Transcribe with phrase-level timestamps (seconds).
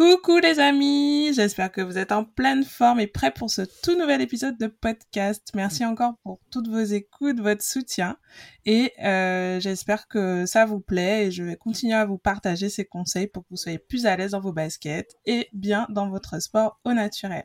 [0.00, 3.98] Coucou les amis, j'espère que vous êtes en pleine forme et prêts pour ce tout
[3.98, 5.50] nouvel épisode de podcast.
[5.54, 8.16] Merci encore pour toutes vos écoutes, votre soutien
[8.64, 12.86] et euh, j'espère que ça vous plaît et je vais continuer à vous partager ces
[12.86, 16.40] conseils pour que vous soyez plus à l'aise dans vos baskets et bien dans votre
[16.40, 17.44] sport au naturel.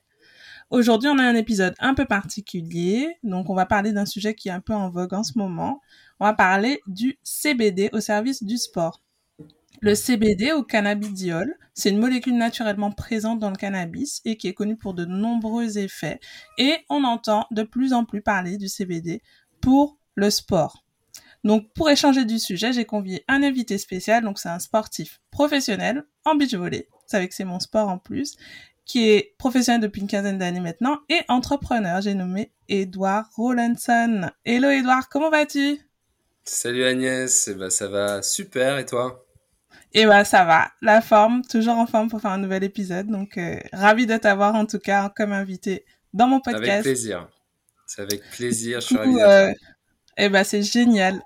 [0.69, 4.47] Aujourd'hui, on a un épisode un peu particulier, donc on va parler d'un sujet qui
[4.47, 5.81] est un peu en vogue en ce moment.
[6.22, 9.01] On va parler du CBD au service du sport.
[9.86, 14.55] Le CBD au cannabidiol, c'est une molécule naturellement présente dans le cannabis et qui est
[14.55, 16.19] connue pour de nombreux effets.
[16.58, 19.22] Et on entend de plus en plus parler du CBD
[19.61, 20.83] pour le sport.
[21.44, 24.23] Donc, pour échanger du sujet, j'ai convié un invité spécial.
[24.23, 26.88] Donc, c'est un sportif professionnel en beach volley.
[26.91, 28.38] Vous savez que c'est mon sport en plus,
[28.86, 32.02] qui est professionnel depuis une quinzaine d'années maintenant et entrepreneur.
[32.02, 34.31] J'ai nommé Edouard Rollinson.
[34.45, 35.78] Hello Edouard, comment vas-tu?
[36.44, 39.24] Salut Agnès, eh ben, ça va super et toi?
[39.97, 43.07] Et bah ça va, la forme, toujours en forme pour faire un nouvel épisode.
[43.07, 46.69] Donc euh, ravi de t'avoir en tout cas comme invité dans mon podcast.
[46.69, 47.29] Avec plaisir.
[47.88, 49.16] C'est avec plaisir, je suis ravi.
[49.21, 49.53] Euh,
[50.17, 51.21] et bah c'est génial.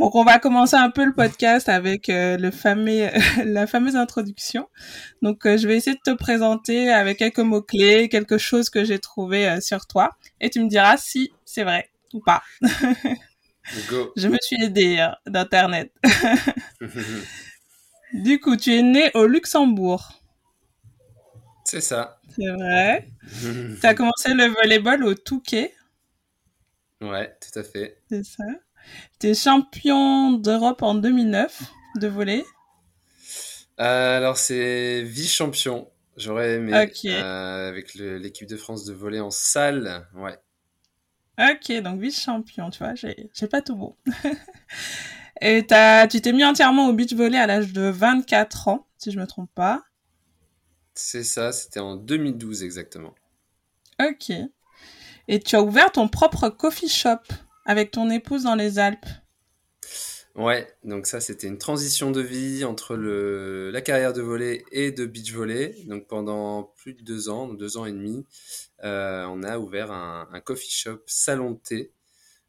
[0.00, 3.08] Donc on va commencer un peu le podcast avec euh, le fameux
[3.44, 4.68] la fameuse introduction.
[5.22, 8.82] Donc euh, je vais essayer de te présenter avec quelques mots clés, quelque chose que
[8.82, 12.42] j'ai trouvé sur toi et tu me diras si c'est vrai ou pas.
[13.88, 14.12] Go.
[14.16, 15.92] Je me suis aidée d'internet.
[18.12, 20.12] Du coup, tu es né au Luxembourg.
[21.64, 22.20] C'est ça.
[22.34, 23.08] C'est vrai.
[23.30, 25.74] tu as commencé le volleyball au Touquet.
[27.00, 28.00] Ouais, tout à fait.
[28.08, 28.44] C'est ça.
[29.20, 31.62] Tu es champion d'Europe en 2009
[31.96, 32.44] de volley.
[33.80, 35.88] Euh, alors, c'est vice-champion.
[36.16, 36.72] J'aurais aimé.
[37.04, 40.08] Euh, avec l'équipe de France de volley en salle.
[40.14, 40.36] Ouais.
[41.38, 43.96] Ok, donc vice-champion, tu vois, j'ai pas tout beau.
[45.40, 49.10] Et as, tu t'es mis entièrement au beach volley à l'âge de 24 ans, si
[49.10, 49.84] je me trompe pas.
[50.94, 53.14] C'est ça, c'était en 2012 exactement.
[54.00, 54.32] Ok.
[55.28, 57.20] Et tu as ouvert ton propre coffee shop
[57.66, 59.06] avec ton épouse dans les Alpes.
[60.34, 64.92] Ouais, donc ça c'était une transition de vie entre le, la carrière de volley et
[64.92, 65.74] de beach volley.
[65.86, 68.24] Donc pendant plus de deux ans, deux ans et demi,
[68.84, 71.92] euh, on a ouvert un, un coffee shop salon de thé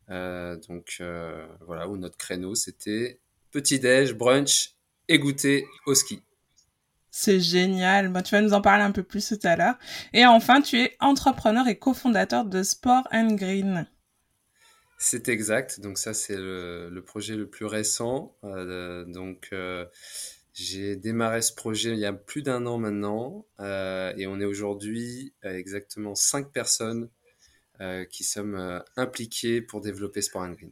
[0.09, 3.20] donc euh, voilà, où notre créneau c'était
[3.52, 4.74] petit-déj, brunch
[5.08, 6.22] et goûter au ski.
[7.12, 8.12] C'est génial.
[8.24, 9.75] tu vas nous en parler un peu plus tout à l'heure.
[10.14, 13.88] Et enfin, tu es entrepreneur et cofondateur de Sport and Green.
[15.00, 15.80] C'est exact.
[15.80, 18.36] Donc ça, c'est le, projet le plus récent.
[18.44, 19.53] Euh, donc
[20.53, 25.34] j'ai démarré ce projet il y a plus d'un an maintenant, et on est aujourd'hui
[25.44, 27.19] exactement cinq personnes euh,
[28.06, 30.72] qui sommes euh, impliqués pour développer Sport and Green.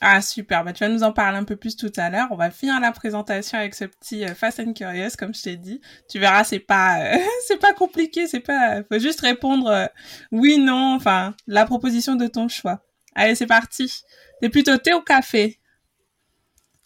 [0.00, 2.26] Ah super, bah, tu vas nous en parler un peu plus tout à l'heure.
[2.30, 5.56] On va finir la présentation avec ce petit euh, Fast and Curious, comme je t'ai
[5.56, 5.80] dit.
[6.08, 7.12] Tu verras, c'est pas,
[7.46, 9.90] c'est pas compliqué, c'est pas, faut juste répondre
[10.32, 12.82] oui, non, enfin la proposition de ton choix.
[13.14, 14.02] Allez, c'est parti.
[14.40, 15.60] T'es plutôt thé ou café?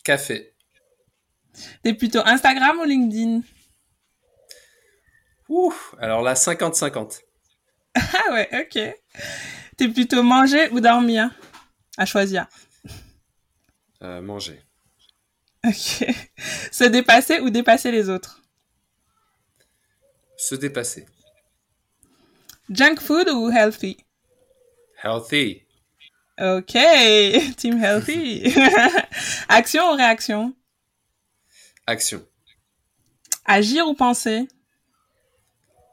[0.05, 0.55] Café.
[1.83, 3.41] T'es plutôt Instagram ou LinkedIn?
[5.49, 7.26] Ouh, alors là 50-50.
[7.97, 8.79] Ah ouais, ok.
[9.77, 11.31] T'es plutôt manger ou dormir?
[11.97, 12.47] À choisir.
[14.03, 14.61] Euh, manger.
[15.65, 16.05] Ok.
[16.71, 18.43] Se dépasser ou dépasser les autres?
[20.37, 21.07] Se dépasser.
[22.71, 23.97] Junk food ou healthy?
[25.03, 25.63] Healthy.
[26.39, 26.73] Ok,
[27.57, 28.53] team healthy.
[29.49, 30.55] Action ou réaction?
[31.87, 32.23] Action.
[33.47, 34.49] Agir ou penser?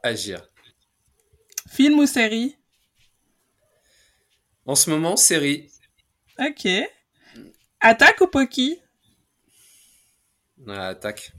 [0.03, 0.41] Agir.
[1.73, 2.55] Film ou série?
[4.67, 5.71] En ce moment, série.
[6.37, 6.67] Ok.
[7.79, 8.77] Attaque ou Poki?
[10.67, 11.31] Attaque.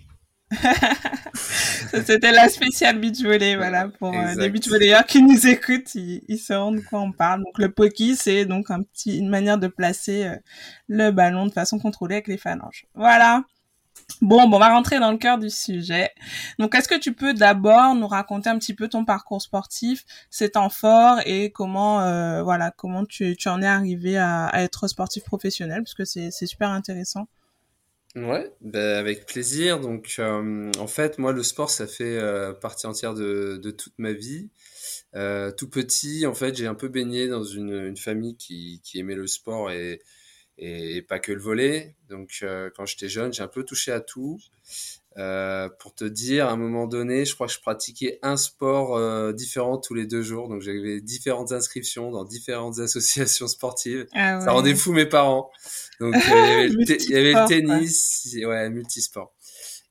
[2.04, 6.38] C'était la spéciale beach volley, voilà, pour euh, les beach volleyeurs qui nous écoutent, ils,
[6.38, 7.44] se rendent de quoi on parle.
[7.44, 10.36] Donc le Poki, c'est donc un petit, une manière de placer euh,
[10.88, 12.86] le ballon de façon contrôlée avec les phalanges.
[12.96, 13.44] Voilà.
[14.20, 16.10] Bon, bon, on va rentrer dans le cœur du sujet.
[16.58, 20.50] Donc, est-ce que tu peux d'abord nous raconter un petit peu ton parcours sportif, ses
[20.50, 25.24] temps forts et comment, euh, voilà, comment tu, tu en es arrivé à, être sportif
[25.24, 27.28] professionnel, parce que c'est super intéressant.
[28.14, 29.80] Ouais, bah, avec plaisir.
[29.80, 33.94] Donc, euh, en fait, moi, le sport, ça fait euh, partie entière de, de, toute
[33.98, 34.50] ma vie.
[35.12, 39.14] Tout petit, en fait, j'ai un peu baigné dans une, une famille qui, qui, aimait
[39.16, 40.00] le sport et,
[40.58, 41.94] et, pas que le volet.
[42.08, 44.38] Donc, euh, quand j'étais jeune, j'ai un peu touché à tout.
[45.16, 48.96] Euh, pour te dire, à un moment donné, je crois que je pratiquais un sport
[48.96, 50.48] euh, différent tous les deux jours.
[50.48, 54.06] Donc j'avais différentes inscriptions dans différentes associations sportives.
[54.12, 54.44] Ah ouais.
[54.44, 55.50] Ça rendait fou mes parents.
[56.00, 59.32] Donc il y avait le tennis, ouais, ouais multisport.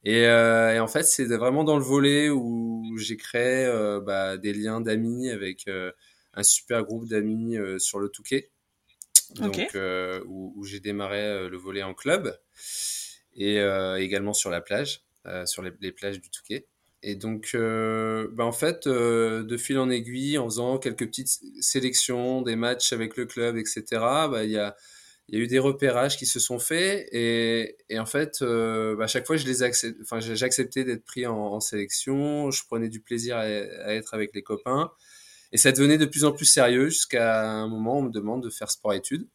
[0.04, 4.38] Et, euh, et, en fait, c'est vraiment dans le volet où j'ai créé euh, bah,
[4.38, 5.92] des liens d'amis avec euh,
[6.34, 8.50] un super groupe d'amis sur le Touquet.
[9.32, 10.20] Donc, okay.
[10.26, 12.38] où, où j'ai démarré le volet en club
[13.36, 13.58] et
[14.00, 15.04] également sur la plage.
[15.26, 16.68] Euh, sur les, les, plages du Touquet.
[17.02, 21.30] Et donc, euh, bah en fait, euh, de fil en aiguille, en faisant quelques petites
[21.62, 24.76] sélections, des matchs avec le club, etc., bah, il y a,
[25.30, 28.98] il y a eu des repérages qui se sont faits et, et en fait, euh,
[28.98, 29.98] bah, à chaque fois, je les accept...
[30.02, 32.52] enfin, j'acceptais d'être pris en, en, sélection.
[32.52, 34.92] Je prenais du plaisir à, à, être avec les copains
[35.54, 38.44] et ça devenait de plus en plus sérieux jusqu'à un moment où on me demande
[38.44, 39.28] de faire sport-études.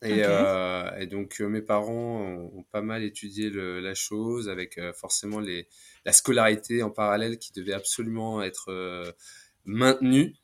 [0.00, 0.22] Et, okay.
[0.26, 4.78] euh, et, donc euh, mes parents ont, ont, pas mal étudié le, la chose avec
[4.78, 5.66] euh, forcément les,
[6.04, 9.12] la scolarité en parallèle qui devait absolument être
[9.64, 10.36] maintenue.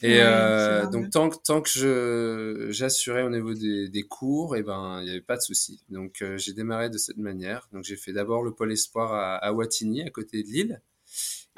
[0.00, 4.60] Et ouais, donc tant que tant que je j'assurais au niveau des, des cours, et
[4.60, 5.82] eh ben il n'y avait pas de souci.
[5.88, 7.68] Donc j'ai démarré de cette manière.
[7.72, 10.82] Donc j'ai fait d'abord le pôle espoir à, à Wattignies, à côté de Lille.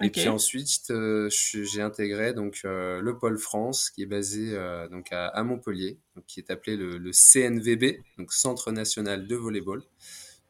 [0.03, 4.89] Et puis ensuite, euh, j'ai intégré donc euh, le pôle France, qui est basé euh,
[4.89, 9.37] donc à, à Montpellier, donc, qui est appelé le, le, CNVB, donc Centre national de
[9.37, 9.83] volleyball.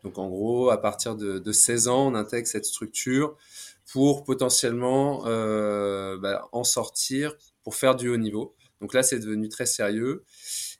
[0.02, 3.36] Donc en gros, à partir de, de 16 ans, on intègre cette structure
[3.92, 7.32] pour potentiellement bah, en sortir
[7.62, 8.56] pour faire du haut niveau.
[8.80, 10.24] Donc là, c'est devenu très sérieux.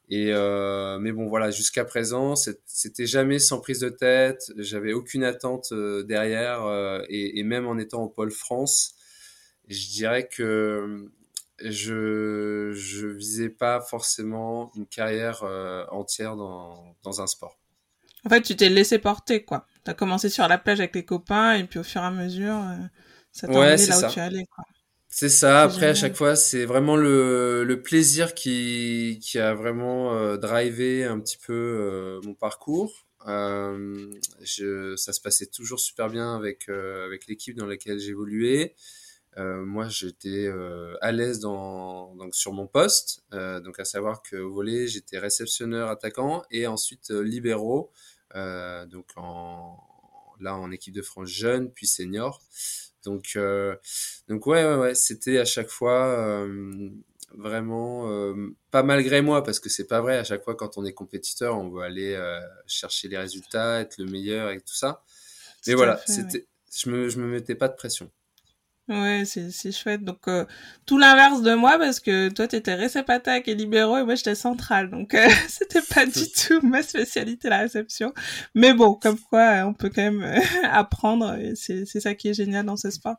[0.08, 4.52] Et euh, mais bon, voilà, jusqu'à présent, c'était jamais sans prise de tête.
[4.56, 8.94] J'avais aucune attente euh, derrière, euh, et, et, même en étant au pôle France,
[9.68, 11.10] je dirais que
[11.60, 15.42] je je visais pas forcément une carrière
[15.90, 17.58] entière dans dans un sport.
[18.24, 19.66] En fait, tu t'es laissé porter, quoi.
[19.84, 22.10] Tu as commencé sur la plage avec les copains, et puis au fur et à
[22.10, 22.62] mesure,
[23.32, 24.08] ça t'a ouais, là ça.
[24.08, 24.64] où tu allais, quoi.
[25.08, 25.62] C'est ça.
[25.62, 31.04] Après, à chaque fois, c'est vraiment le, le plaisir qui, qui a vraiment euh, drivé
[31.04, 33.06] un petit peu euh, mon parcours.
[33.26, 34.10] Euh,
[34.42, 38.74] je, ça se passait toujours super bien avec, avec l'équipe dans laquelle j'évoluais.
[39.38, 40.48] Moi, j'étais
[41.02, 45.90] à l'aise dans, donc sur mon poste, donc à savoir que au volet, j'étais réceptionneur,
[45.90, 47.90] attaquant et ensuite libéraux,
[48.34, 49.76] donc en,
[50.40, 52.40] là en équipe de France jeune puis senior.
[53.06, 53.76] Donc, euh,
[54.28, 56.90] donc ouais, ouais, ouais c'était à chaque fois euh,
[57.34, 58.34] vraiment euh,
[58.70, 60.18] pas malgré moi parce que c'est pas vrai.
[60.18, 62.20] À chaque fois, quand on est compétiteur, on veut aller
[62.66, 65.02] chercher les résultats, être le meilleur et tout ça.
[65.66, 66.46] Mais tout voilà, c'était, ouais.
[66.76, 68.10] je me, je me mettais pas de pression.
[68.88, 70.04] Ouais, c'est, c'est chouette.
[70.04, 70.44] Donc, euh,
[70.86, 74.90] tout l'inverse de moi, parce que toi, t'étais réceptacle et libéraux, et moi, j'étais centrale.
[74.90, 78.14] Donc, euh, c'était pas du tout ma spécialité, la réception.
[78.54, 80.38] Mais bon, comme quoi, on peut quand même euh,
[80.70, 83.16] apprendre, et c'est, c'est ça qui est génial dans ce sport.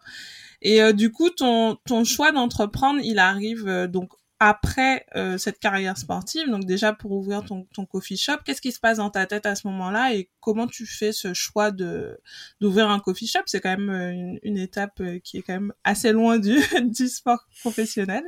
[0.62, 5.60] Et euh, du coup, ton, ton choix d'entreprendre, il arrive euh, donc après euh, cette
[5.60, 9.10] carrière sportive, donc déjà pour ouvrir ton, ton coffee shop, qu'est-ce qui se passe dans
[9.10, 12.20] ta tête à ce moment-là et comment tu fais ce choix de
[12.62, 13.42] d'ouvrir un coffee shop?
[13.48, 16.58] C'est quand même euh, une, une, étape euh, qui est quand même assez loin du,
[16.84, 18.24] du sport professionnel.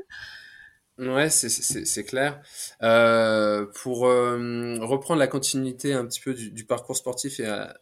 [0.99, 2.41] Ouais, c'est, clair.
[2.83, 7.73] Euh, pour euh, reprendre la continuité un petit peu du, du parcours sportif et à,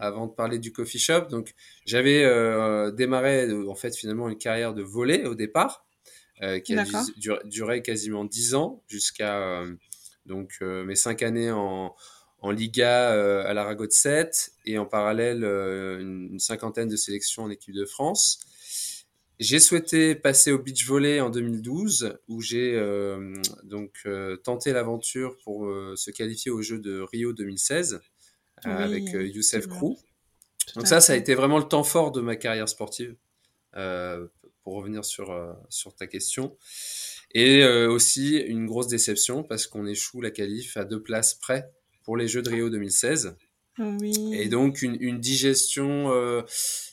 [0.00, 1.54] avant de parler du coffee shop, donc
[1.86, 5.93] j'avais euh, démarré en fait finalement une carrière de volet au départ euh,
[6.64, 6.84] qui a
[7.16, 9.74] duré, duré, quasiment dix ans jusqu'à euh,
[10.26, 11.94] donc euh, mes cinq années en,
[12.40, 16.96] en Liga euh, à l'Arago de 7 et en parallèle euh, une, une, cinquantaine de
[16.96, 18.40] sélections en équipe de France.
[19.40, 22.80] J'ai souhaité passer au beach volley en 2012 où j'ai
[23.64, 24.06] donc
[24.44, 28.00] tenté l'aventure pour se qualifier aux Jeux de Rio 2016
[28.64, 29.98] oui, avec Youssef Krou.
[30.76, 33.16] Donc ça, ça a été vraiment le temps fort de ma carrière sportive.
[34.64, 36.56] Pour revenir sur, euh, sur ta question.
[37.32, 41.70] Et euh, aussi une grosse déception parce qu'on échoue la qualif à deux places près
[42.04, 43.36] pour les Jeux de Rio 2016.
[43.78, 44.34] Oui.
[44.34, 46.42] Et donc une, une digestion euh,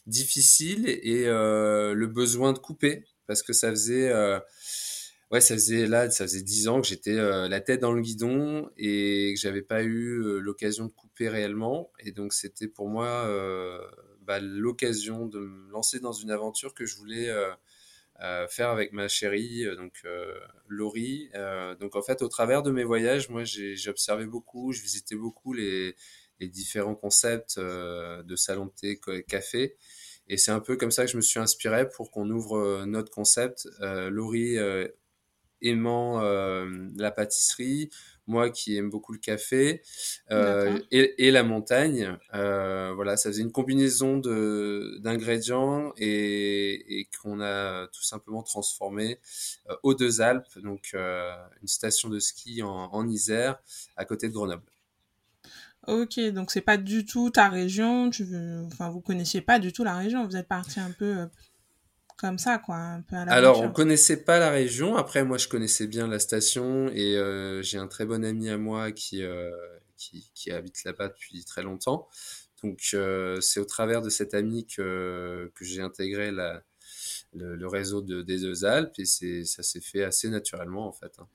[0.07, 4.39] difficile et euh, le besoin de couper parce que ça faisait euh,
[5.29, 8.67] ouais ça faisait là ça faisait dix ans que j'étais la tête dans le guidon
[8.77, 13.29] et que j'avais pas eu l'occasion de couper réellement et donc c'était pour moi
[14.31, 17.51] bah, l'occasion de me lancer dans une aventure que je voulais euh,
[18.21, 20.05] euh, faire avec ma chérie, euh, donc
[20.69, 21.29] Laurie.
[21.81, 25.51] donc en fait, au travers de mes voyages, moi j'ai observé beaucoup, je visitais beaucoup
[25.51, 25.97] les,
[26.39, 29.75] les différents concepts de salon de thé, café.
[30.29, 33.11] Et c'est un peu comme ça que je me suis inspiré pour qu'on ouvre notre
[33.11, 33.67] concept.
[33.81, 34.57] Laurie
[35.61, 37.89] aimant la pâtisserie,
[38.27, 39.81] moi qui aime beaucoup le café
[40.31, 42.17] euh, et, et, la montagne.
[42.33, 49.19] Euh, voilà, ça faisait une combinaison d'ingrédients et, et qu'on a tout simplement transformé
[49.69, 53.59] euh, aux deux Alpes, donc euh, une station de ski en, en Isère
[53.97, 54.63] à côté de Grenoble.
[55.87, 58.27] Ok, donc c'est pas du tout ta région, tu
[58.67, 61.25] enfin vous connaissiez pas du tout la région, vous êtes parti un peu euh,
[62.21, 64.95] comme ça, quoi, un peu à la Alors, on connaissait pas la région.
[64.95, 68.59] Après, moi, je connaissais bien la station et euh, j'ai un très bon ami à
[68.59, 69.49] moi qui, euh,
[69.97, 72.07] qui, qui, habite là-bas depuis très longtemps.
[72.63, 76.61] Donc, euh, c'est au travers de cet ami que, que j'ai intégré la,
[77.33, 81.13] le, le, réseau de, des deux Alpes et ça s'est fait assez naturellement, en fait.
[81.17, 81.27] Hein.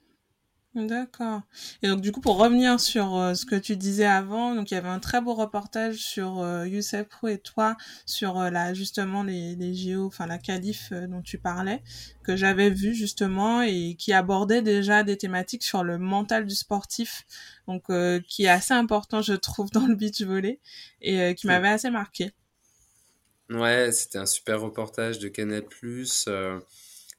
[0.76, 1.40] D'accord.
[1.83, 4.75] Et donc du coup, pour revenir sur euh, ce que tu disais avant, donc il
[4.75, 8.75] y avait un très beau reportage sur euh, Youssef Pro et toi sur euh, la
[8.75, 11.83] justement les, les JO, enfin la qualif euh, dont tu parlais,
[12.25, 17.25] que j'avais vu justement et qui abordait déjà des thématiques sur le mental du sportif,
[17.66, 17.85] donc
[18.28, 20.61] qui est assez important je trouve dans le beach volley
[21.00, 22.33] et qui m'avait assez marqué.
[23.49, 25.62] Ouais, c'était un super reportage de Canal+.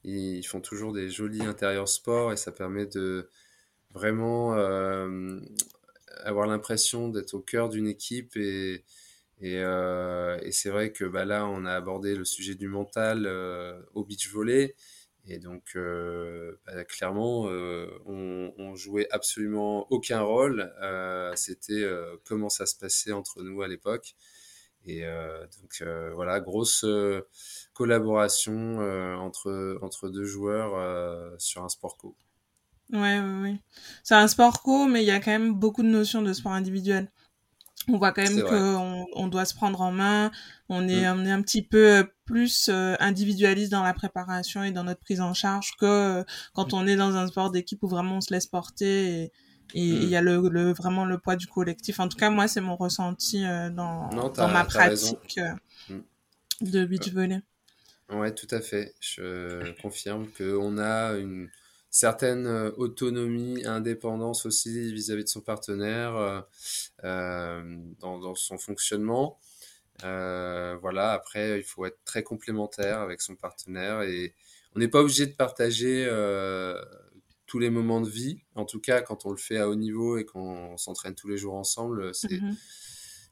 [0.04, 3.28] ils font toujours des jolis intérieurs sport et ça permet de
[3.92, 5.40] vraiment euh,
[6.24, 8.84] avoir l'impression d'être au cœur d'une équipe et,
[9.40, 13.26] et, euh, et c'est vrai que bah, là, on a abordé le sujet du mental
[13.26, 14.76] euh, au beach volley.
[15.30, 15.78] Et donc,
[16.66, 17.48] bah, clairement,
[18.06, 20.74] on, on, jouait absolument aucun rôle.
[21.36, 21.86] C'était
[22.24, 24.16] comment ça se passait entre nous à l'époque.
[24.86, 25.84] Et donc,
[26.16, 26.86] voilà, grosse
[27.74, 28.80] collaboration
[29.20, 32.16] entre, entre deux joueurs sur un sport co.
[32.94, 33.60] Ouais, ouais, ouais.
[34.04, 36.54] C'est un sport co, mais il y a quand même beaucoup de notions de sport
[36.54, 37.12] individuel.
[37.90, 40.30] On voit quand même qu'on on doit se prendre en main,
[40.68, 41.20] on est, mm.
[41.20, 45.22] on est un petit peu plus euh, individualiste dans la préparation et dans notre prise
[45.22, 48.34] en charge que euh, quand on est dans un sport d'équipe où vraiment on se
[48.34, 49.32] laisse porter et
[49.74, 50.10] il mm.
[50.10, 52.02] y a le, le, vraiment le poids du collectif.
[52.02, 55.40] En tout cas, moi, c'est mon ressenti euh, dans, dans ma pratique
[55.90, 56.00] mm.
[56.62, 57.42] de beach volley.
[58.10, 58.96] Ouais, tout à fait.
[59.00, 61.50] Je confirme qu'on a une
[61.98, 66.42] certaine euh, autonomie, indépendance aussi vis-à-vis de son partenaire euh,
[67.04, 69.40] euh, dans, dans, son fonctionnement.
[70.04, 74.36] voilà, après, il faut être très complémentaire avec son partenaire et
[74.76, 76.06] on n'est pas obligé de partager
[77.48, 78.42] tous les moments de vie.
[78.54, 81.38] En tout cas, quand on le fait à haut niveau et qu'on s'entraîne tous les
[81.38, 82.56] jours ensemble, c'est mmh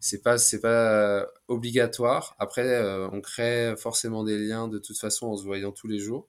[0.01, 2.35] c'est pas c'est pas obligatoire.
[2.37, 2.79] Après,
[3.11, 6.27] on crée forcément des liens de toute façon en se voyant tous les jours.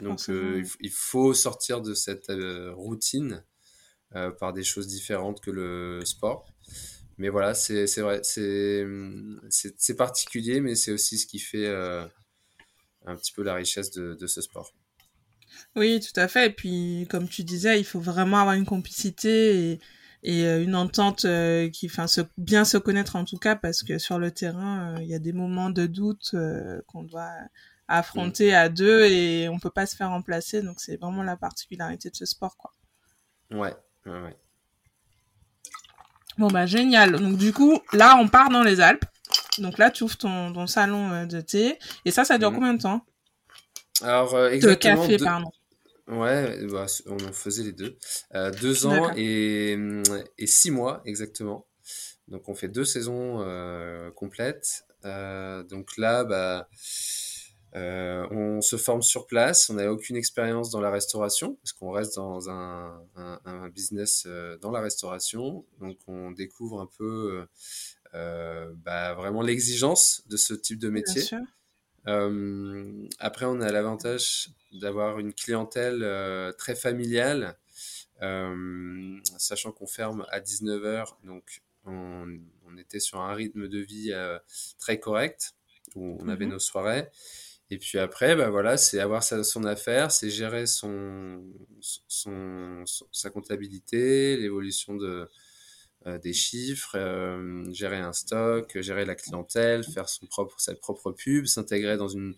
[0.00, 3.44] Donc euh, il faut sortir de cette euh, routine
[4.14, 6.52] euh, par des choses différentes que le sport.
[7.16, 13.42] Mais voilà, c'est vrai, c'est particulier, mais c'est aussi ce qui fait un petit peu
[13.42, 14.72] la richesse de, de, ce sport.
[15.74, 16.46] Oui, tout à fait.
[16.46, 19.80] Et puis, comme tu disais, il faut vraiment avoir une complicité et,
[20.22, 21.26] et une entente
[21.72, 25.08] qui, enfin, se, bien se connaître en tout cas, parce que sur le terrain, il
[25.08, 26.36] y a des moments de doute
[26.86, 27.34] qu'on doit
[27.88, 30.62] affronter à deux et on peut pas se faire remplacer.
[30.62, 32.72] Donc c'est vraiment la particularité de ce sport, quoi.
[33.50, 33.74] Ouais,
[34.06, 34.36] ouais, ouais.
[36.36, 37.12] Bon bah génial.
[37.18, 39.06] Donc du coup, là on part dans les Alpes.
[39.58, 42.56] Donc là tu ouvres ton, ton salon euh, de thé et ça, ça dure mhm.
[42.56, 43.04] combien de temps?
[44.02, 45.02] Alors euh, exactement.
[45.02, 45.50] De café, pardon.
[46.06, 47.98] Ouais, bah, on faisait les deux.
[48.34, 49.76] Euh, deux ans et,
[50.38, 51.66] et six mois exactement.
[52.28, 54.84] Donc on fait deux saisons euh, complètes.
[55.02, 56.68] Donc là, bah,
[57.78, 61.90] euh, on se forme sur place, on n'a aucune expérience dans la restauration, parce qu'on
[61.90, 67.46] reste dans un, un, un, business euh, dans la restauration, donc on découvre un peu
[68.14, 71.22] euh, bah, vraiment l'exigence de ce type de métier.
[72.08, 76.04] Euh, après, on a l'avantage d'avoir une clientèle
[76.58, 77.56] très familiale,
[79.36, 82.26] sachant qu'on ferme à 19h, donc on,
[82.66, 84.12] on, était sur un rythme de vie
[84.80, 85.54] très correct,
[85.94, 86.50] où on avait -hmm.
[86.50, 87.08] nos soirées.
[87.70, 91.42] Et puis après, bah voilà, c'est avoir sa, son affaire, c'est gérer son,
[91.80, 95.28] son, sa comptabilité, l'évolution de,
[96.06, 101.12] euh, des chiffres, euh, gérer un stock, gérer la clientèle, faire son propre, sa propre
[101.12, 102.34] pub, s'intégrer dans une,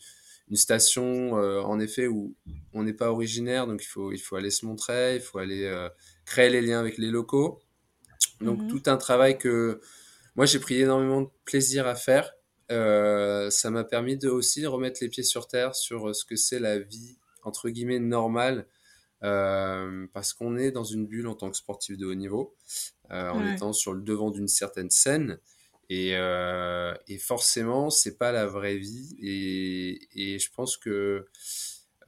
[0.51, 2.35] une station, euh, en effet, où
[2.73, 5.65] on n'est pas originaire, donc il faut, il faut aller se montrer, il faut aller
[5.65, 5.89] euh,
[6.27, 7.61] créer les liens avec les locaux.
[8.41, 8.71] Donc mm -hmm.
[8.71, 9.81] tout un travail que
[10.35, 12.33] moi j'ai pris énormément de plaisir à faire
[12.71, 16.37] euh, ça m'a permis de aussi remettre les pieds sur terre sur euh, ce que
[16.37, 18.67] c'est la vie entre guillemets normale
[19.21, 22.57] parce qu'on est dans une bulle en tant que sportif de haut niveau,
[23.11, 25.39] en étant sur le devant d'une certaine scène.
[25.91, 29.15] Et, et forcément, c'est pas la vraie vie.
[29.21, 31.27] Et, et je pense que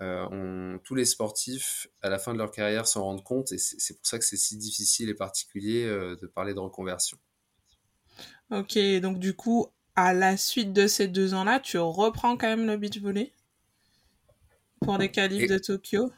[0.00, 3.52] on, tous les sportifs, à la fin de leur carrière, s'en rendent compte.
[3.52, 7.18] Et c'est pour ça que c'est si difficile et particulier de parler de reconversion.
[8.50, 12.66] Ok, donc du coup, à la suite de ces deux ans-là, tu reprends quand même
[12.66, 13.32] le beach volley
[14.80, 16.10] pour les qualifs de Tokyo?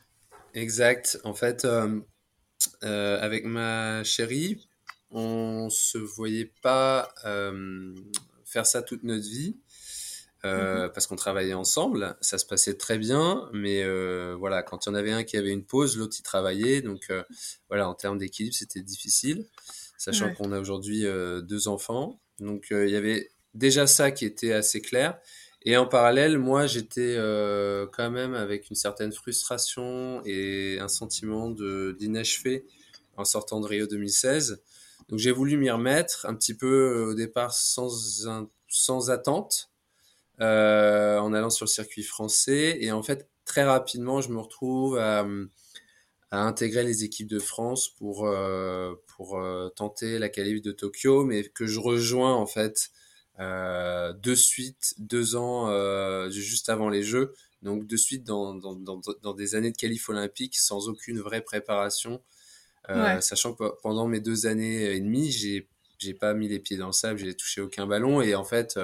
[0.54, 1.18] Exact.
[1.24, 2.00] En fait, euh,
[2.84, 4.68] euh, avec ma chérie,
[5.10, 7.94] on se voyait pas euh,
[8.44, 9.56] faire ça toute notre vie.
[10.46, 10.90] Mhm.
[10.92, 13.82] parce qu'on travaillait ensemble, ça se passait très bien, mais
[14.34, 17.10] voilà, quand il y en avait un qui avait une pause, l'autre il travaillait, donc
[17.70, 19.46] voilà, en termes d'équilibre, c'était difficile,
[19.96, 24.80] sachant qu'on a aujourd'hui deux enfants, donc il y avait déjà ça qui était assez
[24.80, 25.18] clair.
[25.66, 31.50] Et en parallèle, moi, j'étais euh, quand même avec une certaine frustration et un sentiment
[31.50, 32.66] d'inachevé
[33.16, 34.62] en sortant de Rio 2016.
[35.08, 38.26] Donc j'ai voulu m'y remettre un petit peu euh, au départ sans
[38.68, 39.70] sans attente,
[40.40, 42.76] euh, en allant sur le circuit français.
[42.80, 45.26] Et en fait, très rapidement, je me retrouve à,
[46.30, 48.28] intégrer les équipes de France pour
[49.06, 49.40] pour
[49.76, 52.90] tenter la qualif de Tokyo, mais que je rejoins en fait
[53.40, 58.74] euh, de suite, deux ans euh, juste avant les Jeux, donc de suite dans, dans,
[58.74, 62.22] dans, dans, des années de qualif olympique sans aucune vraie préparation,
[62.90, 66.76] euh, sachant que pendant mes deux années et demie, j'ai j'ai pas mis les pieds
[66.76, 68.20] dans le sable, j'ai touché aucun ballon.
[68.20, 68.78] Et en fait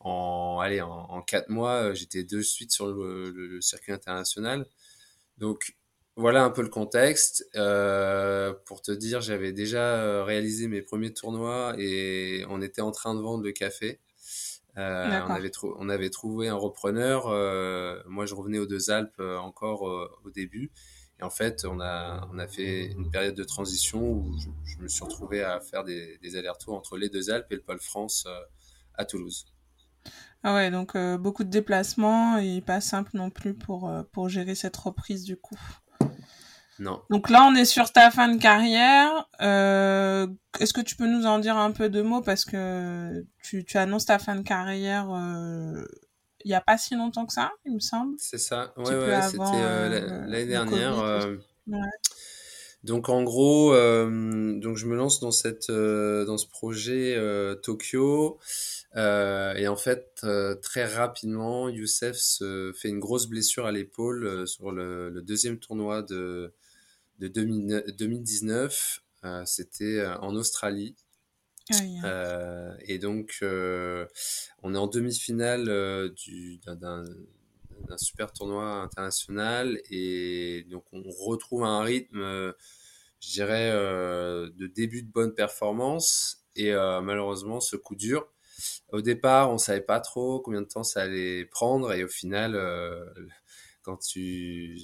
[0.00, 4.66] en allez en, en quatre mois j'étais de suite sur le, le circuit international.
[5.38, 5.76] Donc
[6.16, 7.48] voilà un peu le contexte.
[7.56, 12.92] Euh, pour te dire, j'avais déjà euh, réalisé mes premiers tournois et on était en
[12.92, 14.00] train de vendre le café.
[14.76, 17.28] Euh, on, avait on avait trouvé un repreneur.
[17.28, 20.70] Euh, moi, je revenais aux deux Alpes encore au début.
[21.20, 24.82] Et en fait, on a, on a fait une période de transition où je, je
[24.82, 27.80] me suis retrouvé à faire des, des allers-retours entre les deux Alpes et le pôle
[27.80, 28.26] France
[28.94, 29.46] à Toulouse.
[30.42, 34.76] Ah ouais, donc beaucoup de déplacements et pas simple non plus pour, pour gérer cette
[34.76, 35.58] reprise du coup.
[36.78, 37.02] Non.
[37.10, 39.28] Donc là, on est sur ta fin de carrière.
[39.40, 40.26] Euh,
[40.58, 42.20] Est-ce que tu peux nous en dire un peu de mots?
[42.20, 45.84] Parce que tu, tu annonces ta fin de carrière euh,
[46.44, 48.16] il n'y a pas si longtemps que ça, il me semble.
[48.18, 48.74] C'est ça.
[48.76, 50.98] Ouais, ouais, c'était euh, l'année dernière.
[51.66, 51.78] Ouais.
[52.82, 57.16] Donc en gros, donc je me lance dans cette dans ce projet
[57.62, 58.38] Tokyo.
[58.94, 60.26] Et en fait,
[60.60, 66.02] très rapidement, Youssef se fait une grosse blessure à l'épaule sur le, le, deuxième tournoi
[66.02, 66.52] de,
[67.18, 69.00] de 2019.
[69.24, 70.96] Euh, C'était en Australie.
[71.72, 75.64] Ah, et donc, on est en demi-finale
[76.66, 79.80] d'un super tournoi international.
[79.90, 82.52] Et donc, on retrouve un rythme,
[83.20, 86.44] je dirais, de début de bonne performance.
[86.54, 88.28] Et malheureusement, ce coup dur
[88.88, 92.54] au départ, on savait pas trop combien de temps ça allait prendre et au final,
[92.54, 93.04] euh,
[93.84, 94.78] quand tu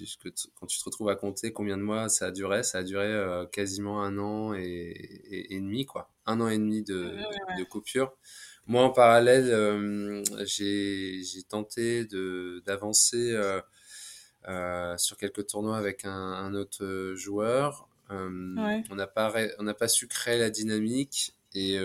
[0.55, 3.07] quand tu te retrouves à compter combien de mois ça a duré, ça a duré
[3.07, 7.17] euh, quasiment un an et, et, et, demi quoi, un an et demi de,
[7.71, 8.13] coupure.
[8.67, 13.61] Moi en parallèle, euh, j'ai j'ai tenté de d'avancer euh,
[14.49, 17.89] euh, sur quelques tournois avec un, un autre joueur.
[18.11, 18.83] Ouais.
[18.91, 21.79] On n'a pas on pas su créer la dynamique et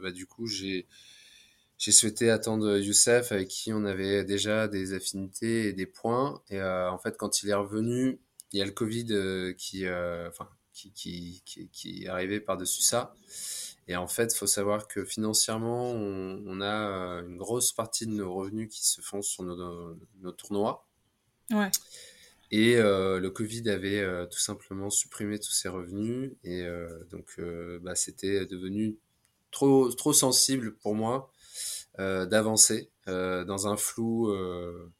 [0.00, 0.86] bah, du coup j'ai
[1.82, 6.40] j'ai souhaité attendre Youssef avec qui on avait déjà des affinités et des points.
[6.48, 8.20] Et euh, en fait, quand il est revenu,
[8.52, 12.38] il y a le Covid euh, qui, euh, enfin, qui, qui, qui, qui, est arrivé
[12.38, 13.16] par-dessus ça.
[13.88, 18.12] Et en fait, il faut savoir que financièrement, on, on a une grosse partie de
[18.12, 20.86] nos revenus qui se font sur nos, nos, nos tournois.
[21.50, 21.70] Ouais.
[22.52, 26.30] Et euh, le Covid avait euh, tout simplement supprimé tous ces revenus.
[26.44, 27.40] Et euh, donc,
[27.80, 28.98] bah, c'était devenu
[29.50, 31.32] trop, trop sensible pour moi
[31.98, 34.90] d'avancer euh, dans un flou euh,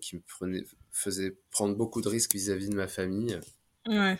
[0.00, 3.38] qui me prenait, faisait prendre beaucoup de risques vis-à-vis -vis de ma famille.
[3.86, 4.18] Ouais.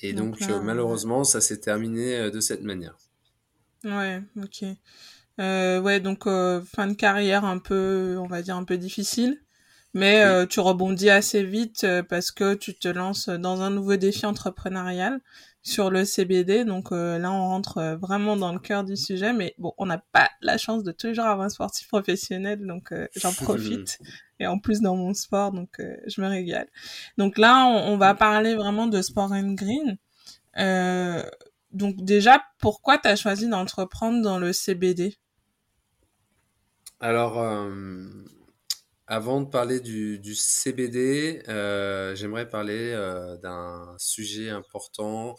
[0.00, 2.96] Et donc, donc là, malheureusement, ça s'est terminé de cette manière.
[3.84, 4.64] Ouais, ok.
[5.40, 9.40] Euh, ouais, donc euh, fin de carrière un peu, on va dire un peu difficile,
[9.94, 14.26] mais euh, tu rebondis assez vite parce que tu te lances dans un nouveau défi
[14.26, 15.20] entrepreneurial
[15.62, 16.64] sur le CBD.
[16.64, 19.32] Donc euh, là, on rentre euh, vraiment dans le cœur du sujet.
[19.32, 23.06] Mais bon, on n'a pas la chance de toujours avoir un sportif professionnel, donc euh,
[23.16, 23.98] j'en profite.
[24.38, 26.68] Et en plus dans mon sport, donc euh, je me régale.
[27.18, 29.98] Donc là, on, on, va parler vraiment de sport and green.
[30.58, 31.22] Euh,
[31.72, 35.16] donc déjà, pourquoi tu as choisi d'entreprendre dans le CBD
[36.98, 37.38] Alors,
[39.10, 45.34] avant de parler du, CBD, euh, j'aimerais parler euh, d'un sujet important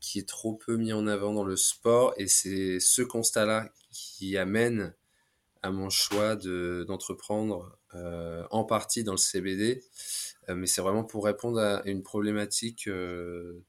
[0.00, 4.36] qui est trop peu mis en avant dans le sport et c'est ce constat-là qui
[4.36, 4.92] amène
[5.62, 9.84] à mon choix de, d'entreprendre euh, en partie dans le CBD.
[10.48, 12.90] Euh, mais c'est vraiment pour répondre à une problématique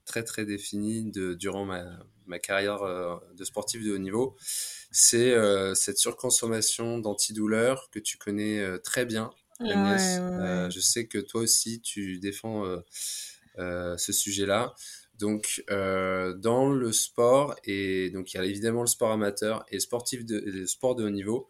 [0.05, 1.85] très très définie de, durant ma,
[2.25, 2.79] ma carrière
[3.35, 4.35] de sportif de haut niveau
[4.91, 10.19] c'est euh, cette surconsommation d'antidouleurs que tu connais euh, très bien, Agnès.
[10.19, 10.71] Ouais, ouais, Euh, ouais.
[10.71, 12.63] je sais que toi aussi, tu défends
[13.57, 14.73] ce sujet-là.
[15.17, 19.79] Donc, euh, dans le sport, et donc il y a évidemment le sport amateur et
[19.79, 21.49] sportif de, le sport de haut niveau,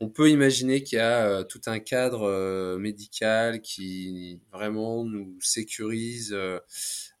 [0.00, 5.36] on peut imaginer qu'il y a euh, tout un cadre euh, médical qui vraiment nous
[5.40, 6.34] sécurise,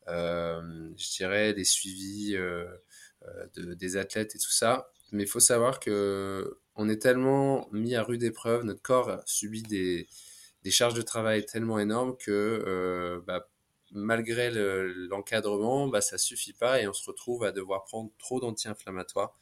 [0.06, 4.90] je dirais, les suivis de, des athlètes et tout ça.
[5.12, 9.62] Mais il faut savoir que on est tellement mis à rude épreuve, notre corps subit
[9.62, 10.08] des,
[10.70, 12.30] charges de travail tellement énormes que
[12.66, 13.48] euh, bah,
[13.92, 18.40] malgré le- l'encadrement, bah, ça suffit pas et on se retrouve à devoir prendre trop
[18.40, 19.34] d'anti-inflammatoires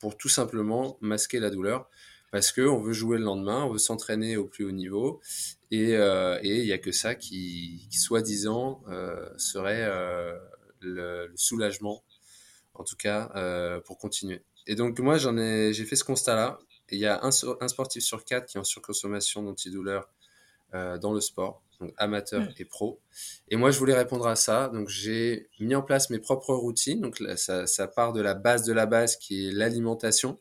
[0.00, 1.88] pour tout simplement masquer la douleur
[2.32, 5.20] parce que on veut jouer le lendemain, on veut s'entraîner au plus haut niveau
[5.70, 9.86] et euh, il y a que ça qui, soi-disant euh, serait
[10.80, 12.02] le, le soulagement
[12.74, 13.30] en tout cas
[13.86, 14.42] pour continuer.
[14.66, 16.58] Et donc moi j'en ai j'ai fait ce constat-là.
[16.88, 20.10] Et Il y a un, sportif sur quatre qui est en surconsommation d'antidouleurs
[20.74, 22.54] euh, dans le sport, donc amateur Mm.
[22.58, 23.00] et pro.
[23.48, 27.00] Et moi je voulais répondre à ça, donc j'ai mis en place mes propres routines.
[27.00, 30.38] Donc là, ça, ça part de la base de la base qui est l'alimentation.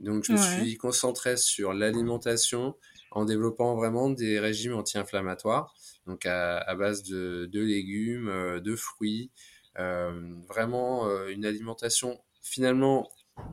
[0.00, 2.74] Donc je me suis concentré sur l'alimentation
[3.10, 5.74] en développant vraiment des régimes anti-inflammatoires,
[6.06, 9.30] donc à, à base de, de légumes, euh, de fruits,
[9.78, 10.12] euh,
[10.48, 13.08] vraiment euh, une alimentation finalement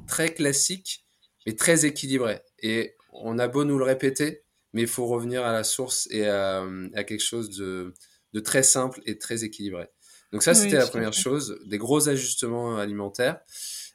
[0.07, 1.05] très classique,
[1.45, 2.41] mais très équilibrée.
[2.59, 4.43] Et on a beau nous le répéter,
[4.73, 7.93] mais il faut revenir à la source et à, à quelque chose de,
[8.33, 9.87] de très simple et très équilibré.
[10.31, 13.41] Donc ça, Oui, c'était la première chose, des gros ajustements alimentaires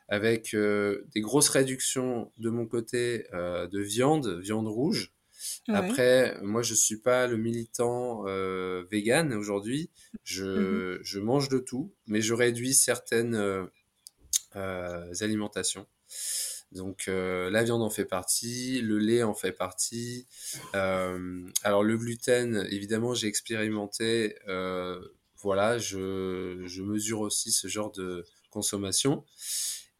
[0.08, 5.12] avec euh, des grosses réductions de mon côté euh, de viande, viande rouge.
[5.68, 5.74] Ouais.
[5.74, 9.90] Après, moi, je suis pas le militant euh, vegan aujourd'hui.
[10.24, 13.64] Je, je mange de tout, mais je réduis certaines euh,
[14.54, 15.86] alimentations.
[16.72, 20.26] Donc, euh, la viande en fait partie, le lait en fait partie.
[20.74, 24.36] Euh, alors, le gluten, évidemment, j'ai expérimenté.
[24.48, 25.00] Euh,
[25.40, 29.24] voilà, je, je mesure aussi ce genre de consommation.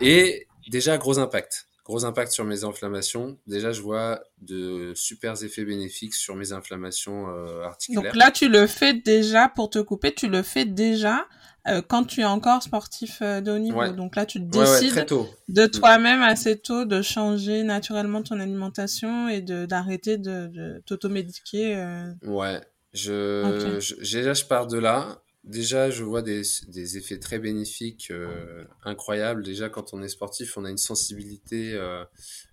[0.01, 1.66] Et déjà, gros impact.
[1.85, 3.38] Gros impact sur mes inflammations.
[3.46, 8.16] Déjà, je vois de super effets bénéfiques sur mes inflammations euh, Donc articulaires.
[8.16, 11.27] là, tu le fais déjà, pour te couper, tu le fais déjà
[11.68, 13.78] euh, quand tu es encore sportif euh, de haut niveau.
[13.81, 13.92] Ouais.
[13.92, 15.07] Donc là, tu Ouais, ouais, décides
[15.48, 21.76] de toi-même assez tôt de changer naturellement ton alimentation et de d'arrêter de, de t'automédiquer.
[21.76, 22.12] euh.
[22.22, 22.61] Ouais,
[22.92, 25.22] je, déjà je pars de là.
[25.44, 29.42] Déjà, je vois des, des effets très bénéfiques, euh, incroyables.
[29.42, 31.78] Déjà, quand on est sportif, on a une sensibilité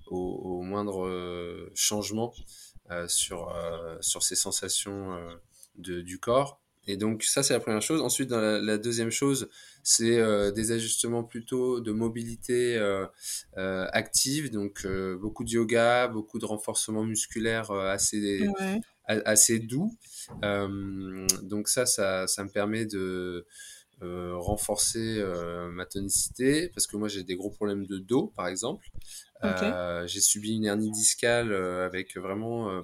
[0.08, 2.34] au, au moindre changement
[3.08, 3.54] sur,
[4.00, 5.18] sur ces sensations
[5.78, 6.62] de, du corps.
[6.88, 8.02] Et donc, ça, c'est la première chose.
[8.02, 9.50] Ensuite, dans la, la deuxième chose,
[9.84, 13.06] c'est euh, des ajustements plutôt de mobilité euh,
[13.58, 14.52] euh, active.
[14.52, 14.86] Donc,
[15.20, 18.82] beaucoup de yoga, beaucoup de renforcement musculaire assez, Ouais.
[19.06, 19.98] a- assez doux.
[21.44, 23.46] Donc ça, ça, ça me permet de
[24.02, 25.24] renforcer
[25.72, 28.88] ma tonicité parce que moi j'ai des gros problèmes de dos par exemple.
[29.44, 32.84] J'ai subi une hernie discale avec vraiment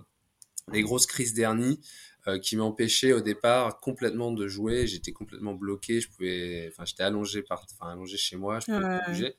[0.72, 1.82] des grosses crises d'hernie
[2.28, 4.88] euh, qui m'empêchaient au départ complètement de jouer.
[4.88, 6.02] J'étais complètement bloqué.
[6.02, 8.60] Je pouvais, enfin j'étais allongé par, enfin allongé chez moi.
[8.60, 9.00] Je pouvais Ouais.
[9.00, 9.36] pas bouger.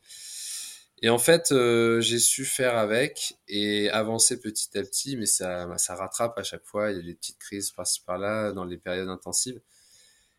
[1.05, 5.67] Et en fait, euh, j'ai su faire avec et avancer petit à petit, mais ça,
[5.67, 6.93] bah, ça rattrape à chaque fois.
[6.93, 9.61] Il y a des petites crises par-ci par-là dans les périodes intensives.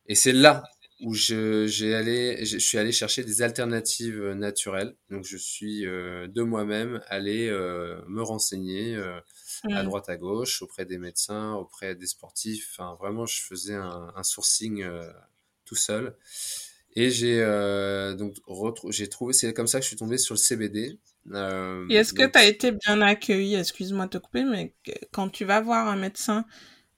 [0.08, 0.64] Et c'est là
[1.02, 4.96] où je, j'ai allé, je suis allé chercher des alternatives naturelles.
[5.10, 9.20] Donc, je suis euh, de moi-même allé euh, me renseigner euh,
[9.72, 9.86] à Mm.
[9.86, 12.70] droite à gauche auprès des médecins, auprès des sportifs.
[12.78, 15.12] Enfin, vraiment, je faisais un, un sourcing euh,
[15.66, 16.16] tout seul.
[16.96, 18.36] Et j'ai euh, donc
[18.90, 21.00] j'ai trouvé, c'est comme ça que je suis tombé sur le CBD.
[21.32, 24.76] Euh, Et est-ce que tu as été bien accueilli, excuse-moi de te couper, mais
[25.12, 26.46] quand tu vas voir un médecin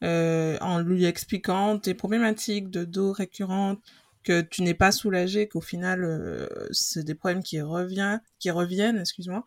[0.04, 3.82] euh, en lui expliquant tes problématiques de dos récurrentes,
[4.24, 9.46] que tu n'es pas soulagé, qu'au final c'est des problèmes qui, revient, qui reviennent, excuse-moi,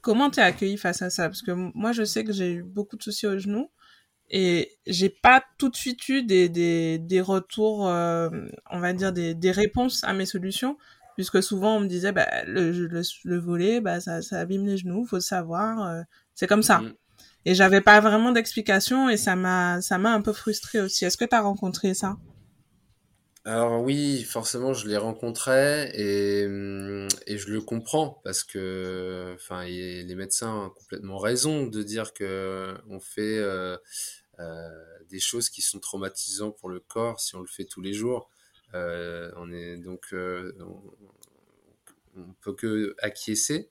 [0.00, 1.24] comment t'es accueilli face à ça?
[1.28, 3.70] Parce que moi je sais que j'ai eu beaucoup de soucis au genou
[4.30, 8.30] et j'ai pas tout de suite eu des, des, des retours, euh,
[8.70, 10.78] on va dire des, des réponses à mes solutions,
[11.16, 14.78] puisque souvent on me disait bah, le, le, le volet, bah, ça, ça abîme les
[14.78, 16.02] genoux, faut le savoir, euh,
[16.34, 16.84] c'est comme ça.
[16.84, 16.94] mm,
[17.46, 21.04] et j'avais pas vraiment d'explication et ça m'a ça m'a un peu frustrée aussi.
[21.06, 22.18] Est-ce que tu as rencontré ça?
[23.44, 26.42] Alors oui, forcément, je les rencontrais et,
[27.26, 32.72] et je le comprends parce que, enfin, les médecins ont complètement raison de dire que
[32.88, 33.76] on fait euh,
[34.40, 34.70] euh,
[35.10, 38.30] des choses qui sont traumatisantes pour le corps si on le fait tous les jours.
[38.74, 40.14] Euh, on est donc,
[42.16, 43.70] on, peut que acquiescer.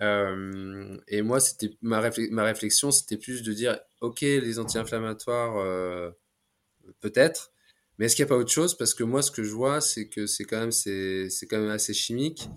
[0.00, 6.12] Euh, et moi, c'était ma, réflexion, c'était plus de dire, ok, les anti-inflammatoires,
[7.00, 7.52] peut-être,
[7.98, 8.76] mais est-ce qu'il n'y a pas autre chose?
[8.76, 11.58] Parce que moi, ce que je vois, c'est que c'est quand même c'est c'est quand
[11.58, 12.48] même assez chimique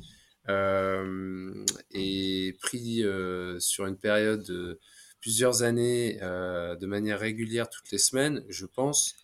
[0.49, 4.79] euh, et pris euh, sur une période de
[5.19, 9.15] plusieurs années euh, de manière régulière toutes les semaines, je pense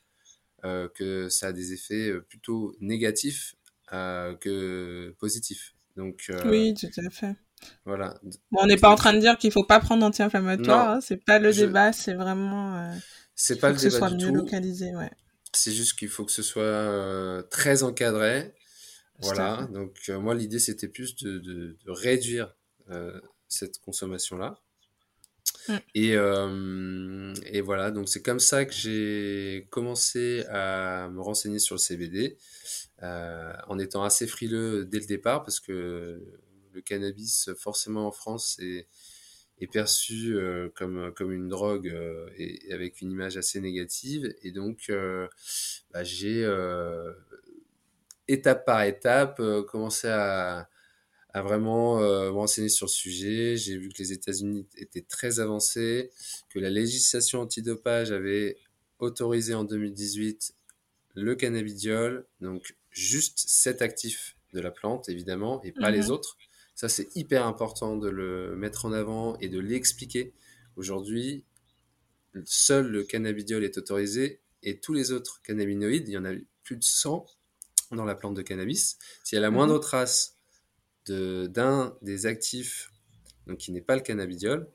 [0.95, 3.55] que ça a des effets plutôt négatifs
[3.89, 5.75] que positifs.
[5.95, 7.35] Donc oui, tout à fait.
[7.85, 8.19] Voilà.
[8.51, 11.23] Bon, on n'est pas en train de dire qu'il faut pas prendre anti-inflammatoire, hein, c'est
[11.23, 11.63] pas le je...
[11.63, 12.91] débat, c'est vraiment.
[13.33, 14.35] C'est pas le que débat ce soit du mieux tout.
[14.39, 15.11] localisé, ouais.
[15.53, 18.53] C'est juste qu'il faut que ce soit euh, très encadré.
[19.19, 19.67] Voilà.
[19.71, 22.55] Donc euh, moi l'idée c'était plus de, de, de réduire
[22.89, 24.61] euh, cette consommation là.
[25.67, 25.75] Mm.
[25.95, 31.75] Et, euh, et voilà, donc c'est comme ça que j'ai commencé à me renseigner sur
[31.75, 32.37] le CBD,
[33.03, 36.21] euh, en étant assez frileux dès le départ, parce que
[36.71, 38.87] le cannabis, forcément en France, est,
[39.59, 44.33] est perçu euh, comme, comme une drogue euh, et, et, avec une image assez négative.
[44.43, 45.27] Et donc, euh,
[45.91, 47.11] bah, j'ai, euh,
[48.27, 50.69] étape par étape, euh, commencé à,
[51.33, 53.57] à vraiment euh, me renseigner sur le sujet.
[53.57, 56.11] J'ai vu que les États-Unis étaient très avancés,
[56.49, 58.57] que la législation antidopage avait
[58.99, 60.55] autorisé en 2018
[61.15, 65.91] le cannabidiol, donc juste cet actif de la plante, évidemment, et pas Mhm.
[65.91, 66.37] les autres.
[66.77, 70.31] Ça, c'est hyper important de le mettre en avant et de l'expliquer.
[70.75, 71.43] Aujourd'hui,
[72.45, 76.75] seul le cannabidiol est autorisé et tous les autres cannabinoïdes, il y en a plus
[76.77, 77.25] de 100
[77.91, 78.99] dans la plante de cannabis.
[79.23, 79.81] S'il y a la moindre Mhm.
[79.81, 80.37] trace
[81.07, 82.91] de- d'un des actifs
[83.47, 84.69] donc qui n'est pas le cannabidiol,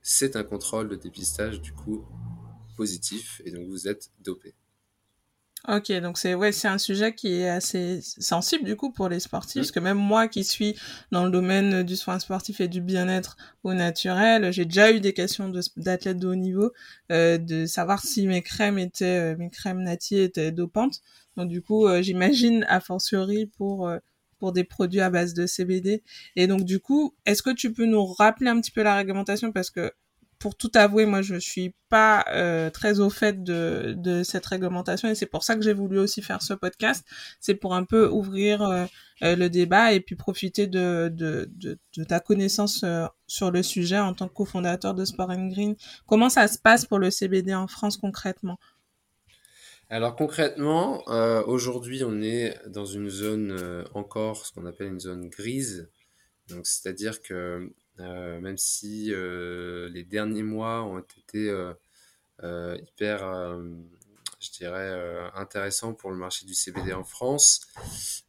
[0.00, 2.06] c'est un contrôle de dépistage du coup
[2.78, 4.54] positif et donc vous êtes dopé.
[5.66, 9.18] Ok, donc c'est ouais, c'est un sujet qui est assez sensible du coup pour les
[9.18, 9.60] sportifs, Mm.
[9.60, 10.76] parce que même moi qui suis
[11.10, 15.14] dans le domaine du soin sportif et du bien-être au naturel, j'ai déjà eu des
[15.14, 16.70] questions d'athlètes de haut niveau
[17.10, 21.00] euh, de savoir si mes crèmes étaient, euh, mes crèmes Nati étaient dopantes.
[21.38, 23.96] Donc du coup, euh, j'imagine a fortiori pour euh,
[24.38, 26.02] pour des produits à base de CBD.
[26.36, 29.50] Et donc du coup, est-ce que tu peux nous rappeler un petit peu la réglementation?
[29.50, 29.92] Parce que
[30.44, 35.14] pour tout avouer, moi, je suis pas euh, très au fait de, cette réglementation et
[35.14, 37.02] c'est pour ça que j'ai voulu aussi faire ce podcast.
[37.40, 38.84] C'est pour un peu ouvrir euh,
[39.22, 41.48] euh, le débat et puis profiter de,
[42.06, 42.84] ta connaissance
[43.26, 45.76] sur le sujet en tant que cofondateur de Sport and Green.
[46.06, 48.58] Comment ça se passe pour le CBD en France concrètement?
[49.88, 51.04] Alors concrètement,
[51.46, 55.88] aujourd'hui on est dans une zone encore, ce qu'on appelle une zone grise.
[56.48, 61.72] Donc c'est-à-dire que même si euh, les derniers mois ont été euh,
[62.42, 63.62] euh, hyper, euh,
[64.40, 67.60] je dirais, euh, intéressants pour le marché du CBD en France,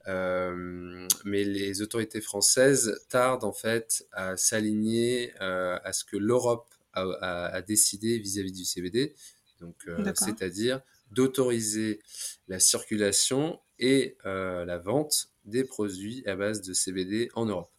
[0.07, 6.67] euh, mais les autorités françaises tardent en fait à s'aligner euh, à ce que l'Europe
[6.93, 9.15] a, a, a décidé vis-à-vis du CBD.
[9.59, 12.01] Donc, euh, c'est-à-dire d'autoriser
[12.47, 17.71] la circulation et euh, la vente des produits à base de CBD en Europe.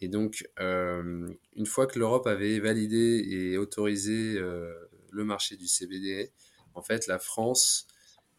[0.00, 4.74] Et donc, euh, une fois que l'Europe avait validé et autorisé euh,
[5.10, 6.32] le marché du CBD,
[6.74, 7.86] en fait, la France,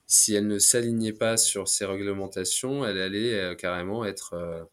[0.05, 4.69] si elle ne s'alignait pas sur ces réglementations, elle allait euh, carrément être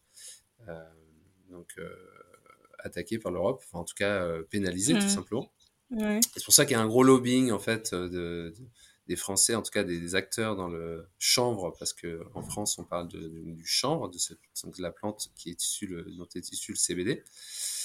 [1.49, 1.75] donc
[2.79, 5.51] attaquée par l'Europe, enfin en tout cas pénalisée tout simplement.
[5.91, 6.19] Ouais.
[6.35, 8.53] C'est pour ça qu'il y a un gros lobbying en fait de, de-
[9.07, 12.79] des Français, en tout cas des, des acteurs dans le chanvre, parce que en France
[12.79, 16.27] on parle de, de- du chanvre, de, de la plante qui est issue le, dont
[16.35, 17.23] est issu le CBD,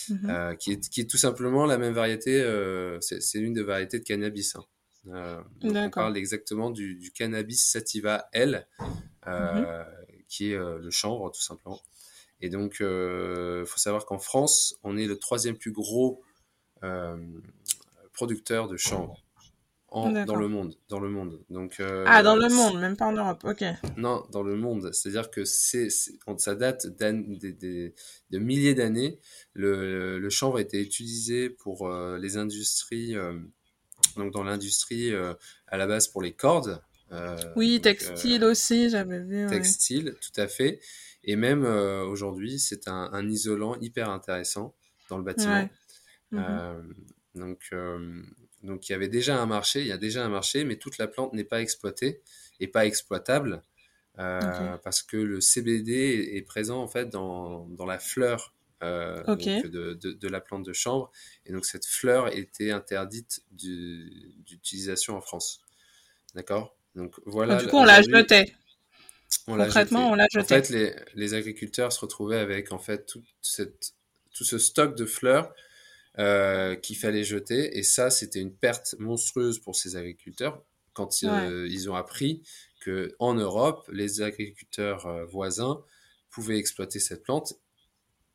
[0.09, 0.31] Mhm.
[0.31, 3.99] euh, qui, est, qui est tout simplement la même variété, euh, c'est une des variétés
[3.99, 4.57] de cannabis.
[4.57, 4.65] hein.
[5.09, 8.67] Euh, on parle exactement du, du cannabis sativa L,
[9.27, 9.85] euh,
[10.29, 11.81] qui est le chanvre tout simplement.
[12.41, 16.23] Et donc, il faut savoir qu'en France, on est le troisième plus gros
[18.13, 19.23] producteur de chanvre
[19.91, 20.75] en, dans le monde.
[20.89, 21.41] Dans le monde.
[21.51, 23.43] Donc, euh, Ah, dans le monde, même pas en Europe.
[23.45, 23.65] Ok.
[23.97, 24.93] non, dans le monde.
[24.93, 25.89] C'est-à-dire que c'est,
[26.39, 27.95] ça date d'an- des- des-
[28.31, 29.19] de milliers d'années.
[29.55, 33.39] Le, le chanvre a été utilisé pour euh, les industries, euh,
[34.17, 35.35] donc dans l'industrie euh,
[35.67, 36.81] à la base pour les cordes.
[37.57, 39.45] Oui, donc, textile aussi, j'avais vu.
[39.45, 39.51] Ouais.
[39.51, 40.81] textile, tout à fait.
[41.25, 44.75] Et même aujourd'hui, c'est un, un isolant hyper intéressant
[45.09, 45.63] dans le bâtiment.
[45.63, 45.71] Ouais.
[46.31, 46.45] Mhm.
[46.49, 46.83] Euh,
[47.35, 47.69] Donc,
[48.63, 50.99] donc il y avait déjà un marché, il y a déjà un marché, mais toute
[50.99, 52.21] la plante n'est pas exploitée
[52.61, 53.63] et pas exploitable
[54.17, 60.41] parce que le CBD est présent en fait dans, dans la fleur de, de, la
[60.41, 61.11] plante de chambre.
[61.47, 65.63] Et donc cette fleur était interdite d'utilisation en France.
[66.35, 66.77] D'accord?
[66.95, 67.63] Donc voilà.
[67.63, 68.55] du coup, on la jetait.
[69.47, 70.55] Concrètement, on l'a jeté.
[70.55, 73.95] En fait, les, les, agriculteurs se retrouvaient avec en fait toute cette,
[74.35, 75.53] tout ce stock de fleurs
[76.19, 77.79] euh, qu'il fallait jeter.
[77.79, 80.61] Et ça, c'était une perte monstrueuse pour ces agriculteurs
[80.93, 82.43] quand euh, ils ont appris
[82.81, 85.81] que en Europe, les agriculteurs euh, voisins
[86.29, 87.55] pouvaient exploiter cette plante.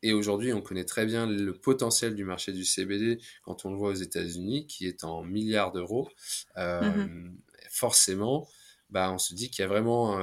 [0.02, 3.76] Et aujourd'hui, on connaît très bien le potentiel du marché du CBD quand on le
[3.76, 6.08] voit aux États-Unis, qui est en milliards d'euros.
[6.56, 7.34] Mm-hmm.
[7.70, 8.48] Forcément,
[8.88, 10.18] bah, on se dit qu'il y a vraiment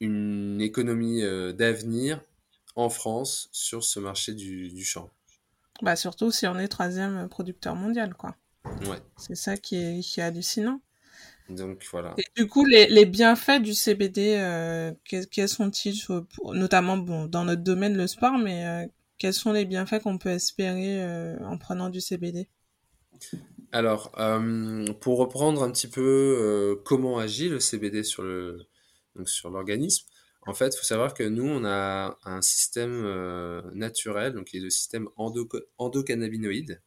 [0.00, 1.22] une économie
[1.54, 2.22] d'avenir
[2.74, 5.10] en France sur ce marché du, du champ.
[5.82, 8.36] Bah surtout si on est troisième producteur mondial, quoi.
[8.64, 8.98] Ouais.
[9.16, 10.80] C'est ça qui est, qui est hallucinant.
[11.48, 12.14] Donc voilà.
[12.18, 16.00] Et du coup, les, les bienfaits du CBD, euh, quels, sont-ils,
[16.54, 18.86] notamment bon, dans notre domaine, le sport, mais euh,
[19.18, 22.48] quels sont les bienfaits qu'on peut espérer euh, en prenant du CBD
[23.72, 24.12] Alors,
[25.00, 28.58] pour reprendre un petit peu comment agit le CBD sur le
[29.14, 30.06] donc sur l'organisme,
[30.44, 34.56] en fait, il faut savoir que nous, on a un système euh, naturel, donc qui
[34.56, 36.80] est le système endocannabinoïde.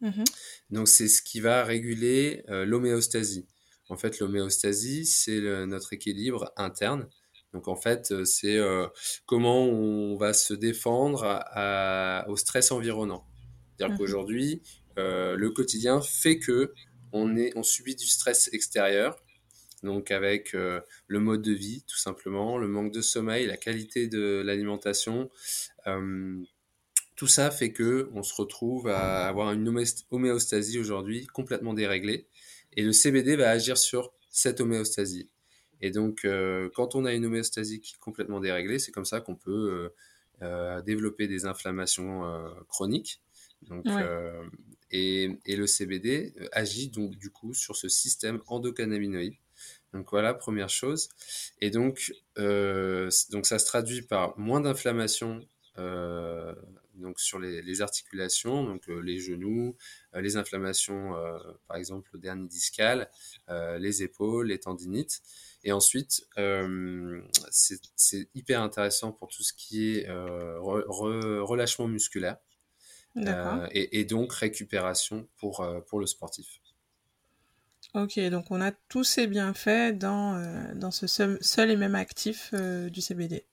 [0.00, 0.24] Mmh
[0.70, 3.46] donc, c'est ce qui va réguler euh, l'homéostasie.
[3.90, 7.06] En fait, l'homéostasie, c'est notre équilibre interne.
[7.52, 8.58] Donc, en fait, euh, c'est
[9.26, 11.44] comment on va se défendre
[12.28, 13.26] au stress environnant.
[13.76, 14.62] C'est-à-dire mmh qu'aujourd'hui,
[14.96, 16.72] le quotidien fait que
[17.12, 19.16] on, est, on subit du stress extérieur
[19.82, 24.08] donc avec euh, le mode de vie tout simplement, le manque de sommeil, la qualité
[24.08, 25.30] de l'alimentation.
[25.86, 26.38] Euh,
[27.16, 29.68] tout ça fait que on se retrouve à avoir une
[30.10, 32.26] homéostasie aujourd'hui complètement déréglée
[32.74, 35.28] et le CBD va agir sur cette homéostasie.
[35.82, 39.20] Et donc euh, quand on a une homéostasie qui est complètement déréglée, c'est comme ça
[39.20, 39.90] qu'on peut
[40.86, 42.22] développer des inflammations
[42.68, 43.20] chroniques.
[43.68, 43.84] Donc,
[44.90, 49.34] et, et, le CBD agit donc du coup sur ce système endocannabinoïde
[49.92, 51.08] donc voilà, première chose.
[51.60, 55.46] Et donc, euh, donc ça se traduit par moins d'inflammation
[55.78, 56.54] euh,
[56.94, 59.74] donc sur les, articulations, donc euh, les genoux,
[60.14, 61.14] les inflammations,
[61.66, 63.10] par exemple, au dernier discal,
[63.48, 65.22] les épaules, les tendinites.
[65.64, 66.26] Et ensuite,
[67.50, 72.36] c'est hyper intéressant pour tout ce qui est relâchement musculaire.
[73.72, 76.60] Et, et, donc récupération pour, pour le sportif.
[77.94, 82.50] Ok, donc on a tous ces bienfaits dans, euh, dans ce seul, et même actif
[82.54, 83.44] euh, du CBD.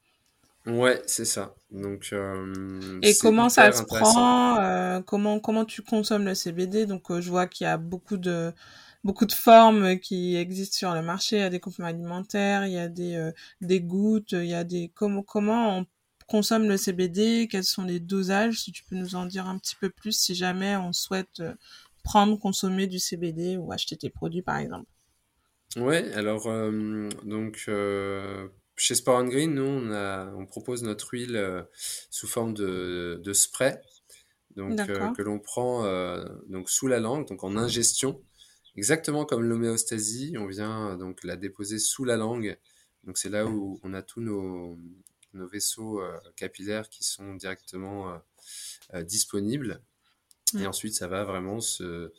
[0.68, 1.56] Ouais, c'est ça.
[1.72, 7.30] Donc, euh, et comment ça se prend comment, comment tu consommes le CBD Donc, je
[7.30, 8.54] vois qu'il y a beaucoup de,
[9.04, 11.38] beaucoup de formes qui existent sur le marché.
[11.38, 14.66] Il y a des compléments alimentaires, il y a des, des gouttes, il y a
[14.66, 14.92] des...
[14.94, 15.86] Comment, comment on
[16.28, 18.60] consomme le CBD Quels sont les dosages?
[18.60, 21.42] Si tu peux nous en dire un petit peu plus si jamais on souhaite
[22.08, 24.88] prendre, consommer du CBD ou acheter tes produits par exemple.
[25.76, 31.36] Ouais, alors euh, donc euh, chez Sport Green, nous on, a, on propose notre huile
[31.36, 31.64] euh,
[32.10, 33.82] sous forme de, de spray,
[34.56, 35.84] donc que l'on prend
[36.48, 38.24] donc sous la langue, donc en ingestion,
[38.78, 40.36] exactement comme l'homéostasie.
[40.40, 42.58] On vient donc la déposer sous la langue,
[43.04, 44.80] donc c'est là où on a tous nos,
[45.34, 46.02] nos vaisseaux
[46.38, 48.20] capillaires qui sont directement
[49.04, 49.84] disponibles
[50.54, 50.68] et mm.
[50.68, 52.12] ensuite, ça va vraiment se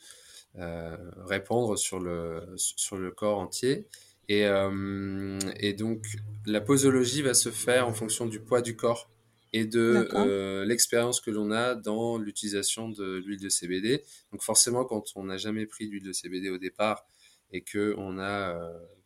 [0.57, 3.87] euh, répandre sur le, sur le corps entier.
[4.29, 6.05] Et, euh, et, donc,
[6.47, 9.11] la posologie va se faire en fonction du poids du corps
[9.55, 14.05] et de euh, l'expérience que l'on a dans l'utilisation de l'huile de CBD.
[14.33, 17.07] Donc, forcément, quand on n'a jamais pris d'huile de CBD au départ
[17.53, 18.59] et qu'on n'a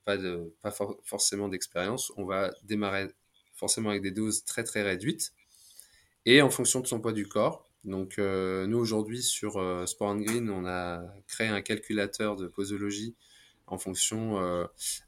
[0.04, 0.74] pas, de, pas
[1.04, 3.08] forcément d'expérience, on va démarrer
[3.54, 5.32] forcément avec des doses très très réduites.
[6.24, 10.16] Et en fonction de son poids du corps, donc euh, nous aujourd'hui sur euh, Sport
[10.16, 13.16] Green, on a créé un calculateur de posologie
[13.66, 14.38] en fonction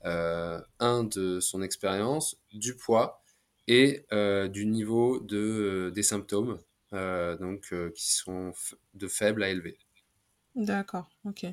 [0.05, 3.23] euh, un de son expérience, du poids
[3.69, 4.07] et
[4.53, 6.59] du niveau de des symptômes,
[6.93, 8.53] donc qui sont
[8.95, 9.79] de faible à élevé.
[10.57, 11.47] D'accord, ok.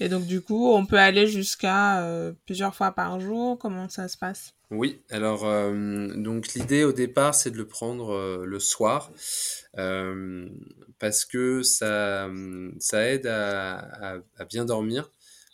[0.00, 3.58] Et donc du coup, on peut aller jusqu'à plusieurs fois par jour.
[3.58, 4.54] Comment ça se passe?
[4.70, 5.02] Oui.
[5.10, 9.10] Alors donc l'idée au départ, c'est de le prendre le soir
[9.78, 10.48] euh,
[10.98, 12.30] parce que ça,
[12.78, 15.10] ça aide à, à, bien dormir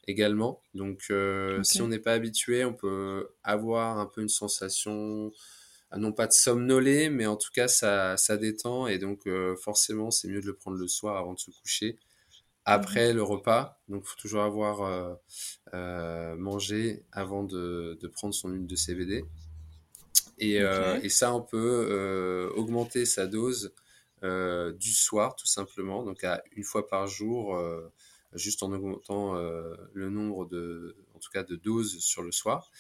[0.06, 0.60] également.
[0.74, 5.32] Donc, euh, si on n'est pas habitué, on peut avoir un peu une sensation,
[5.96, 8.86] non pas de somnoler, mais en tout cas, ça, ça détend.
[8.86, 11.98] Et donc, euh, forcément, c'est mieux de le prendre le soir avant de se coucher
[12.64, 13.80] après le repas.
[13.88, 15.18] Donc, il faut toujours avoir
[16.36, 19.24] mangé avant de, de, prendre son huile de CBD.
[20.38, 23.74] Et, et ça, on peut augmenter sa dose
[24.22, 27.56] du soir, tout simplement, donc à une fois par jour
[28.34, 32.70] juste en augmentant euh, le nombre de, en tout cas, de doses sur le soir.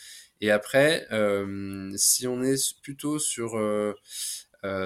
[0.40, 3.94] Et après, euh, si on est plutôt sur euh,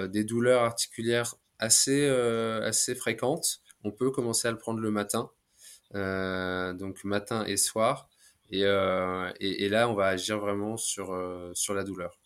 [0.07, 5.29] des douleurs articulaires assez, assez fréquentes, on peut commencer à le prendre le matin,
[5.93, 8.09] donc matin et soir.
[8.51, 8.61] Et,
[9.39, 11.17] et, là, on va agir vraiment sur,
[11.53, 12.19] sur la douleur.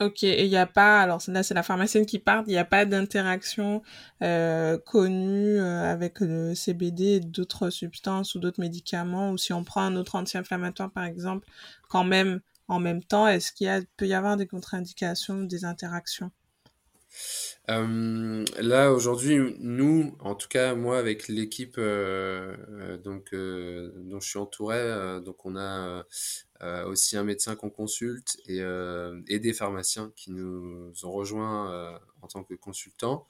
[0.00, 2.58] Ok, et il n'y a pas, alors là c'est la pharmacienne qui parle, il n'y
[2.58, 3.82] a pas d'interaction
[4.22, 9.62] euh, connue euh, avec le CBD et d'autres substances ou d'autres médicaments, ou si on
[9.62, 11.46] prend un autre anti-inflammatoire par exemple,
[11.88, 16.32] quand même en même temps, est-ce qu'il peut y avoir des contre-indications, des interactions?
[17.68, 24.20] Euh, là aujourd'hui, nous, en tout cas moi avec l'équipe euh, euh donc euh, dont
[24.20, 26.04] je suis entouré, donc on a
[26.86, 28.60] aussi un médecin qu'on consulte et,
[29.28, 33.26] et, des pharmaciens qui nous ont rejoints en tant que consultants.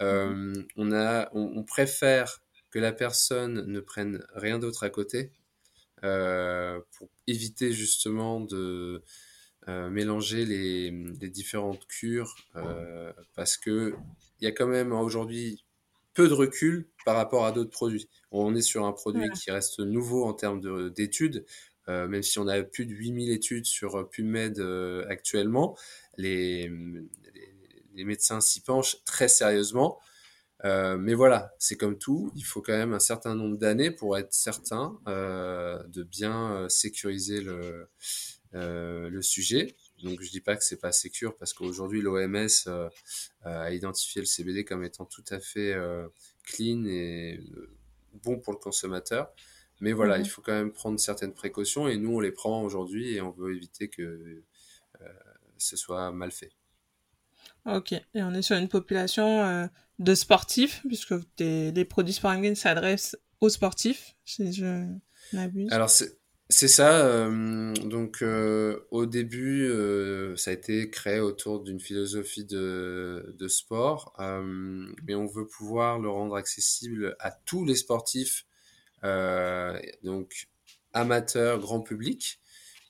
[0.00, 0.66] Mhm.
[0.76, 5.32] on a, on, on, préfère que la personne ne prenne rien d'autre à côté
[6.00, 9.02] pour éviter justement de
[9.90, 13.94] mélanger les, les, différentes cures euh, parce que
[14.40, 15.64] il y a quand même aujourd'hui
[16.14, 18.08] peu de recul par rapport à d'autres produits.
[18.30, 21.44] On est sur un produit qui reste nouveau en termes d'études,
[21.88, 25.76] euh, même si on a plus de 8000 études sur PubMed euh, actuellement,
[26.16, 27.54] les, les,
[27.94, 29.98] les médecins s'y penchent très sérieusement.
[30.64, 34.18] Euh, mais voilà, c'est comme tout, il faut quand même un certain nombre d'années pour
[34.18, 37.84] être certain euh, de bien sécuriser le, euh,
[38.52, 39.76] le sujet.
[40.02, 42.88] Donc je dis pas que c'est pas sécure parce qu'aujourd'hui l'OMS euh,
[43.42, 46.08] a identifié le CBD comme étant tout à fait euh,
[46.44, 47.40] clean et
[48.24, 49.32] bon pour le consommateur.
[49.80, 50.24] Mais voilà, mhm.
[50.24, 53.30] il faut quand même prendre certaines précautions et nous on les prend aujourd'hui et on
[53.30, 54.42] veut éviter que
[55.56, 56.52] ce soit mal fait.
[57.66, 63.48] Ok, et on est sur une population de sportifs, puisque les produits Sporting s'adressent aux
[63.48, 64.86] sportifs, si je
[65.32, 65.72] m'abuse.
[65.72, 66.19] Alors, c'est
[66.68, 67.06] ça.
[67.06, 73.48] Euh, donc, euh, au début, euh, ça a été créé autour d'une philosophie de, de
[73.48, 74.14] sport,
[75.02, 78.46] mais on veut pouvoir le rendre accessible à tous les sportifs,
[80.02, 80.48] donc
[80.92, 82.40] amateurs, grand public,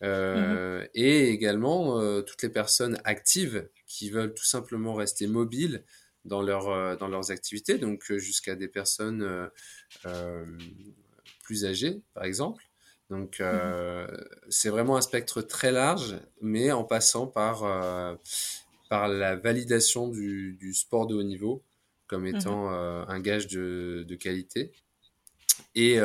[0.02, 5.84] mmh et également toutes les personnes actives qui veulent tout simplement rester mobiles
[6.24, 9.50] dans, leur, dans leurs activités, donc jusqu'à des personnes
[11.42, 12.69] plus âgées, par exemple.
[13.10, 14.06] Donc, euh,
[14.48, 18.14] c'est vraiment un spectre très large, mais en passant par, euh,
[18.88, 21.62] par la validation du, du, sport de haut niveau
[22.06, 22.36] comme mhm.
[22.36, 24.72] étant euh, un gage de, de qualité.
[25.74, 25.98] Et,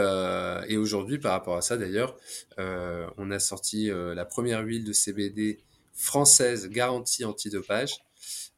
[0.67, 2.15] et aujourd'hui, par rapport à ça, d'ailleurs,
[2.57, 5.59] on a sorti la première huile de CBD
[5.93, 8.03] française garantie antidopage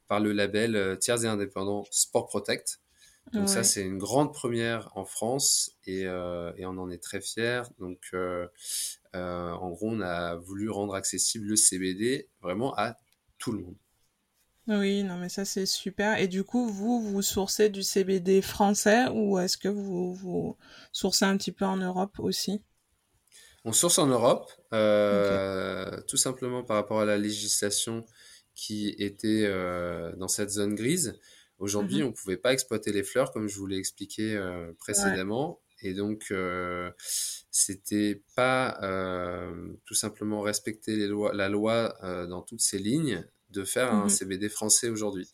[0.08, 2.82] par le label tiers et indépendant Sport Protect.
[3.34, 7.20] Donc ça, c'est une grande première en France et, euh, et on en est très
[7.20, 7.64] fiers.
[7.80, 8.48] Donc, euh,
[9.16, 12.96] euh, en gros, on a voulu rendre accessible le CBD vraiment à
[13.38, 13.76] tout le monde.
[14.68, 16.20] Oui, non, mais ça, c'est super.
[16.20, 20.58] Et du coup, vous, vous sourcez du CBD français ou est-ce que vous, vous
[20.92, 22.62] sourcez un petit peu en Europe aussi?
[23.64, 24.52] On source en Europe,
[26.08, 28.06] tout simplement par rapport à la législation
[28.56, 29.50] qui était
[30.18, 31.18] dans cette zone grise.
[31.60, 34.72] Aujourd'hui, mmh on ne pouvait pas exploiter les fleurs, comme je vous l'ai expliqué euh,
[34.78, 35.60] précédemment.
[35.82, 36.92] Et donc, euh,
[37.52, 43.24] c'était pas euh, tout simplement respecter les lois, la loi euh, dans toutes ses lignes
[43.52, 45.28] de faire un mmh CBD français aujourd'hui.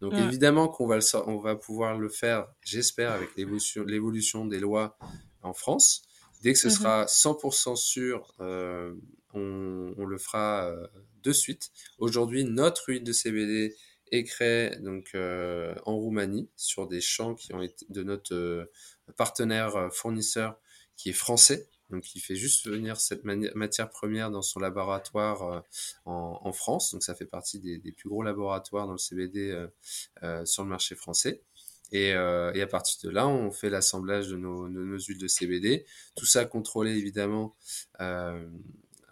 [0.00, 4.98] Donc, évidemment qu'on va, le, on va pouvoir le faire, j'espère, avec l'évolution des lois
[5.42, 6.02] en France.
[6.42, 10.74] Dès que ce mmh sera 100% sûr, on, on, le fera
[11.22, 11.70] de suite.
[11.98, 13.76] Aujourd'hui, notre huile de CBD
[14.24, 18.72] créé donc euh, en Roumanie sur des champs qui ont été de notre euh,
[19.16, 20.58] partenaire euh, fournisseur
[20.96, 21.68] qui est français.
[21.90, 25.64] Donc il fait juste venir cette matière première dans son laboratoire
[26.04, 26.92] en, en, France.
[26.92, 29.66] Donc ça fait partie des, des, plus gros laboratoires dans le CBD
[30.44, 31.42] sur le marché français.
[31.92, 35.18] Et, euh, et, à partir de là, on fait l'assemblage de nos, de nos, huiles
[35.18, 35.84] de CBD.
[36.14, 37.56] Tout ça contrôlé évidemment
[38.00, 38.48] euh,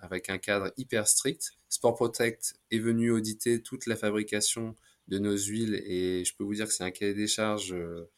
[0.00, 1.52] avec un cadre hyper strict.
[1.68, 4.76] Sport Protect est venu auditer toute la fabrication
[5.08, 8.10] de nos huiles et je peux vous dire que c'est un cahier des charges euh,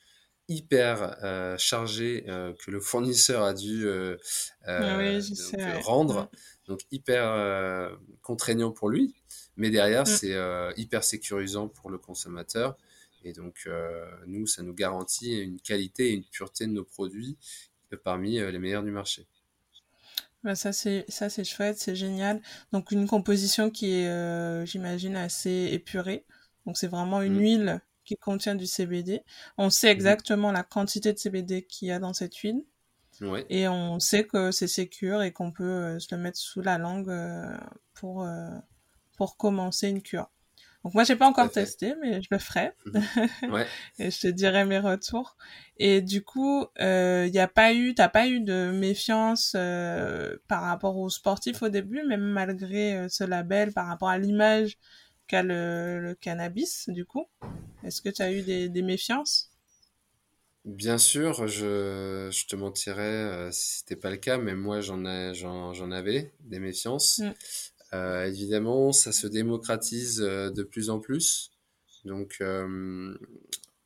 [0.50, 4.16] hyper euh, chargé euh, que le fournisseur a dû euh,
[4.66, 5.20] ah oui,
[5.84, 6.28] rendre, mm.
[6.66, 9.14] donc hyper contraignant pour lui,
[9.56, 10.06] mais derrière mm.
[10.06, 10.36] c'est
[10.76, 12.76] hyper sécurisant pour le consommateur
[13.22, 13.68] Et donc,
[14.26, 17.38] nous, ça nous garantit une qualité et une pureté de nos produits
[18.02, 19.26] parmi les meilleurs du marché.
[20.42, 22.40] Bah ça c'est ça c'est chouette, c'est génial.
[22.72, 26.24] Donc une composition qui est, euh, j'imagine, assez épurée.
[26.66, 27.40] Donc c'est vraiment une mmh.
[27.40, 29.22] huile qui contient du CBD.
[29.58, 29.96] On sait mmh.
[29.96, 32.64] exactement la quantité de CBD qu'il y a dans cette huile.
[33.20, 33.44] Ouais.
[33.50, 36.78] Et on sait que c'est sécure et qu'on peut euh, se le mettre sous la
[36.78, 37.54] langue euh,
[37.92, 38.26] pour
[39.18, 40.30] pour commencer une cure.
[40.84, 42.72] Donc moi j'ai pas encore testé, mais je le ferai.
[42.86, 43.52] Mhm.
[43.52, 43.66] Ouais.
[43.98, 45.36] et je te dirai mes retours.
[45.76, 50.36] Et du coup, il euh, y a pas eu, t'as pas eu de méfiance euh,
[50.48, 54.78] par rapport aux sportifs au début, même malgré euh, ce label, par rapport à l'image
[55.26, 57.26] qu'a le, le, cannabis, du coup?
[57.84, 59.50] Est-ce que tu as eu des, des méfiances?
[60.64, 65.02] Bien sûr, je, je te mentirais euh, si c'était pas le cas, mais moi j'en
[65.32, 67.18] j'en avais des méfiances.
[67.18, 67.32] Mm.
[67.92, 71.50] Euh, évidemment, ça se démocratise euh, de plus en plus.
[72.04, 73.14] Donc, euh,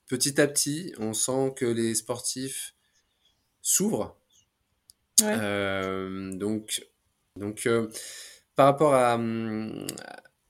[0.09, 2.75] petit à petit, on sent que les sportifs
[3.63, 4.17] s'ouvrent.
[5.21, 6.87] donc,
[7.37, 7.69] donc
[8.57, 9.19] par rapport à,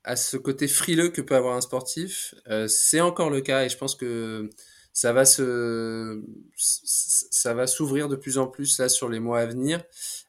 [0.04, 2.34] à ce côté frileux que peut avoir un sportif,
[2.68, 4.50] c'est encore le cas et je pense que
[4.94, 6.22] ça va se,
[6.56, 9.82] ça va s'ouvrir de plus en plus là sur les mois à venir.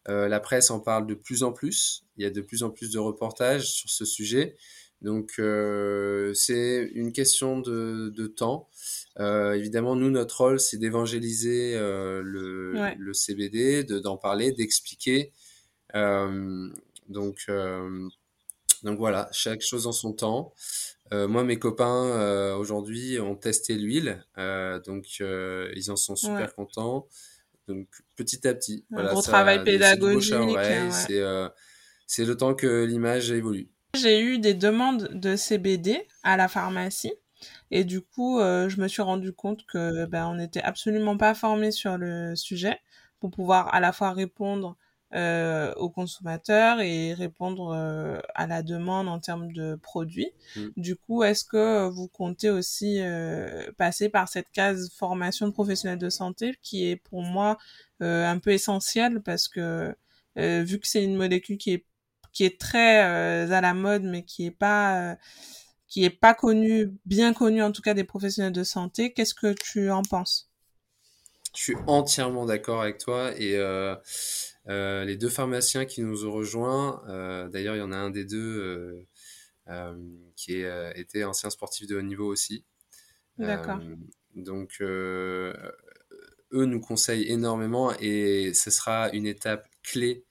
[0.10, 2.04] Euh, la presse en parle de plus en plus.
[2.18, 4.58] Il y a de plus en plus de reportages sur ce sujet.
[5.02, 8.68] Donc euh, c'est une question de, de temps.
[9.20, 15.32] Euh, évidemment, nous, notre rôle, c'est d'évangéliser euh, le, le, CBD, d'en parler, d'expliquer.
[15.94, 16.70] Euh,
[17.08, 17.50] donc,
[18.82, 20.54] donc voilà, chaque chose en son temps.
[21.14, 26.56] Euh, moi, mes copains euh, aujourd'hui ont testé l'huile, euh, donc ils en sont super
[26.56, 27.08] contents.
[27.68, 30.36] Donc petit à petit, un voilà, travail pédagogique.
[32.08, 33.70] C'est le temps que l'image évolue.
[33.96, 37.14] J'ai eu des demandes de CBD à la pharmacie.
[37.72, 41.72] Et du coup, je me suis rendu compte que ben, on n'était absolument pas formé
[41.72, 42.80] sur le sujet
[43.20, 44.78] pour pouvoir à la fois répondre
[45.16, 50.32] euh, aux consommateurs et répondre euh, à la demande en termes de produits.
[50.56, 50.68] Mm.
[50.78, 56.00] Du coup, est-ce que vous comptez aussi euh, passer par cette case formation de professionnels
[56.00, 57.58] de santé qui est pour moi
[58.02, 59.96] euh, un peu essentielle parce que
[60.38, 61.86] vu que c'est une molécule qui est
[62.34, 65.16] qui est très à la mode mais qui est pas
[65.88, 69.54] qui est pas connue, bien connue en tout cas des professionnels de santé, qu'est-ce que
[69.54, 70.50] tu en penses?
[71.56, 73.96] Je suis entièrement d'accord avec toi et euh,
[74.68, 78.26] les deux pharmaciens qui nous ont rejoints, euh, d'ailleurs il y en a un des
[78.26, 79.06] deux
[79.68, 79.96] euh,
[80.36, 82.64] qui est, était ancien sportif de haut niveau aussi.
[83.38, 83.80] D'accord.
[84.36, 85.54] donc eux
[86.52, 90.24] nous conseillent énormément et ce sera une étape clé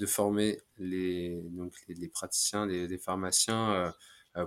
[0.00, 3.94] de former les, donc les, praticiens, les, pharmaciens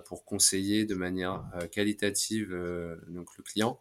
[0.06, 2.50] pour conseiller de manière qualitative
[3.08, 3.80] donc le client.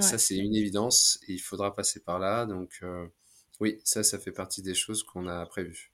[0.00, 2.46] Ça, c'est une évidence et il faudra passer par là.
[2.46, 2.82] Donc,
[3.62, 5.92] oui, ça, ça fait partie des choses qu'on a prévues.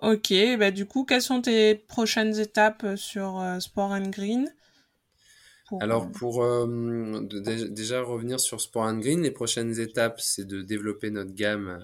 [0.00, 4.54] Ok, bah du coup, quelles sont tes prochaines étapes euh, sur euh, Sport and Green?
[5.80, 6.46] Alors, euh, pour
[7.70, 11.82] déjà revenir sur Sport and Green, les prochaines étapes, c'est de développer notre gamme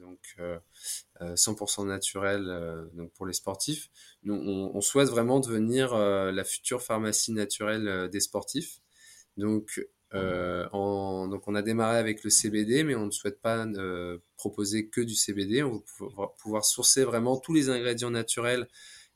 [0.00, 0.36] donc
[1.20, 3.90] 100% naturelle donc pour les sportifs.
[4.24, 8.80] Nous, on, on souhaite vraiment devenir la future pharmacie naturelle des sportifs.
[9.36, 9.80] Donc,
[10.14, 14.18] euh, en, donc on a démarré avec le CBD, mais on ne souhaite pas euh,
[14.36, 15.62] proposer que du CBD.
[15.62, 15.82] On
[16.16, 18.66] va pouvoir, sourcer vraiment tous les ingrédients naturels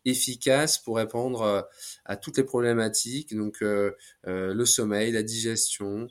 [0.04, 1.62] efficaces pour répondre euh,
[2.04, 3.92] à toutes les problématiques, donc euh,
[4.26, 6.08] euh, le sommeil, la digestion,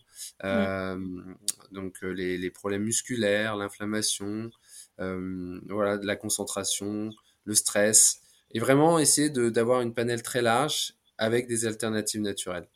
[1.71, 4.49] donc les, les, problèmes musculaires, l'inflammation,
[4.97, 7.11] voilà, la concentration,
[7.45, 8.21] le stress,
[8.51, 12.67] et vraiment essayer d'avoir une panel très large avec des alternatives naturelles.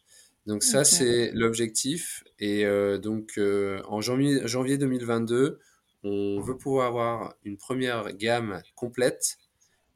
[0.48, 2.24] Donc ça, c'est l'objectif.
[2.40, 5.60] Et euh, donc euh, en janvier, janvier 2022,
[6.04, 9.38] on veut pouvoir avoir une première gamme complète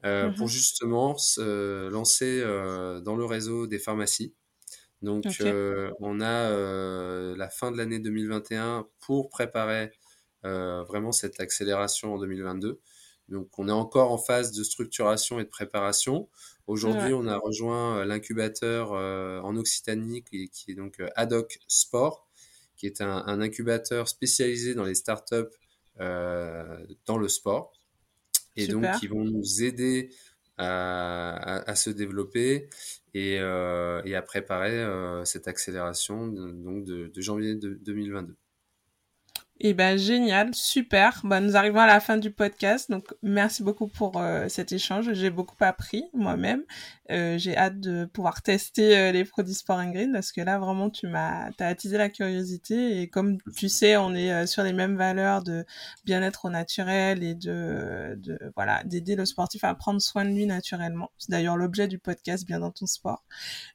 [0.04, 2.42] euh, pour mmh justement se lancer
[3.02, 4.34] dans le réseau des pharmacies.
[5.00, 5.24] Donc
[6.00, 9.90] on a la fin de l'année 2021 pour préparer
[10.42, 12.78] vraiment cette accélération en 2022.
[13.32, 16.28] Donc on est encore en phase de structuration et de préparation.
[16.66, 22.28] Aujourd'hui, on a rejoint euh, l'incubateur euh, en Occitanie qui, est donc euh, Adoc Sport,
[22.76, 25.50] qui est un, incubateur spécialisé dans les startups
[25.98, 27.72] dans le sport.
[28.56, 30.10] Et donc, qui vont nous aider
[30.58, 32.68] à, se développer
[33.14, 34.84] et, à préparer
[35.24, 38.36] cette accélération donc de, janvier 2022.
[39.64, 41.20] Eh ben génial, super.
[41.22, 45.12] Bah, nous arrivons à la fin du podcast, donc merci beaucoup pour euh, cet échange.
[45.12, 46.64] J'ai beaucoup appris moi-même.
[47.12, 50.88] Euh, j'ai hâte de pouvoir tester euh, les produits Sport Green parce que là vraiment
[50.88, 54.72] tu m'as as attisé la curiosité et comme tu sais on est euh, sur les
[54.72, 55.66] mêmes valeurs de
[56.04, 60.46] bien-être au naturel et de, de voilà d'aider le sportif à prendre soin de lui
[60.46, 61.10] naturellement.
[61.18, 63.24] C'est d'ailleurs l'objet du podcast Bien dans ton sport.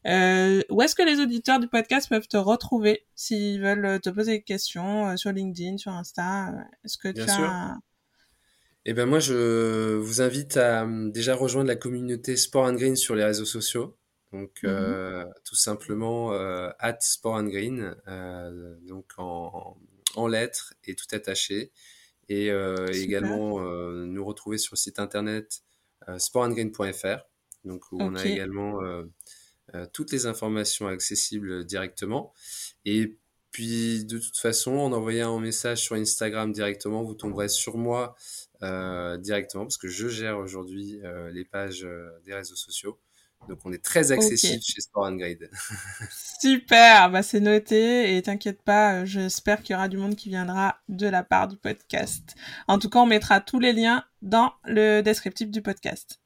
[0.06, 4.42] où est-ce que les auditeurs du podcast peuvent te retrouver s'ils veulent te poser des
[4.42, 6.54] questions sur LinkedIn, sur Insta
[6.84, 7.78] Est-ce que tu as
[8.90, 12.96] eh ben moi, je vous invite à hum, déjà rejoindre la communauté Sport and Green
[12.96, 13.98] sur les réseaux sociaux.
[14.32, 19.78] Donc, euh, tout simplement, euh, at Sport and Green, euh, donc en,
[20.16, 21.74] en, lettres et tout attaché.
[22.30, 25.64] Et euh, également euh, nous retrouver sur le site internet
[26.18, 27.28] sportandgreen.fr,
[27.66, 28.80] donc où on a également
[29.92, 32.34] toutes les informations accessibles directement.
[32.86, 33.18] Et
[33.58, 38.16] puis, de toute façon, en envoyant un message sur Instagram directement, vous tomberez sur moi
[38.62, 43.00] euh, directement parce que je gère aujourd'hui euh, les pages euh, des réseaux sociaux.
[43.50, 45.50] Donc on est très accessible chez Sport and Grade.
[46.40, 50.78] Super, bah c'est noté et t'inquiète pas, j'espère qu'il y aura du monde qui viendra
[50.88, 52.36] de la part du podcast.
[52.68, 56.20] En tout cas, on mettra tous les liens dans le descriptif du podcast.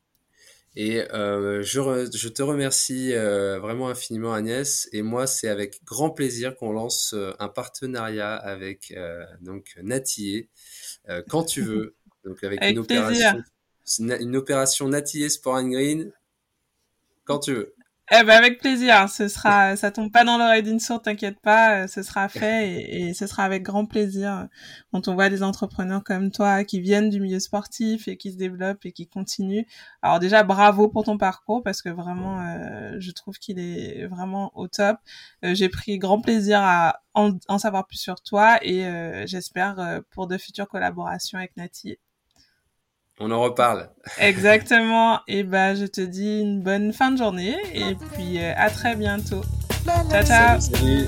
[0.75, 4.87] Et euh, je, je, te remercie euh, vraiment infiniment Agnès.
[4.93, 8.93] Et moi, c'est avec grand plaisir qu'on lance un partenariat avec
[9.41, 10.49] donc Natillé
[11.27, 11.95] quand tu veux.
[12.23, 13.41] Donc avec, une opération,
[13.99, 16.11] une opération Natillé Sport and Green,
[17.25, 17.73] quand tu veux.
[18.13, 21.87] Eh ben avec plaisir, ce sera, ça tombe pas dans l'oreille d'une sourde, t'inquiète pas,
[21.87, 24.49] ce sera fait et, ce sera avec grand plaisir
[24.91, 28.37] quand on voit des entrepreneurs comme toi qui viennent du milieu sportif et qui se
[28.37, 29.63] développent et qui continuent.
[30.01, 34.51] Alors déjà bravo pour ton parcours parce que vraiment, euh, je trouve qu'il est vraiment
[34.55, 34.97] au top.
[35.45, 40.01] Euh, J'ai pris grand plaisir à en, savoir plus sur toi et euh, j'espère euh,
[40.11, 41.97] pour de futures collaborations avec Nati.
[43.23, 43.87] On en reparle.
[44.19, 45.19] Exactement.
[45.27, 48.95] Et ben, je te dis une bonne fin de journée et puis euh, à très
[48.95, 49.41] bientôt.
[49.85, 50.59] Ciao, ciao.
[50.59, 51.07] Salut,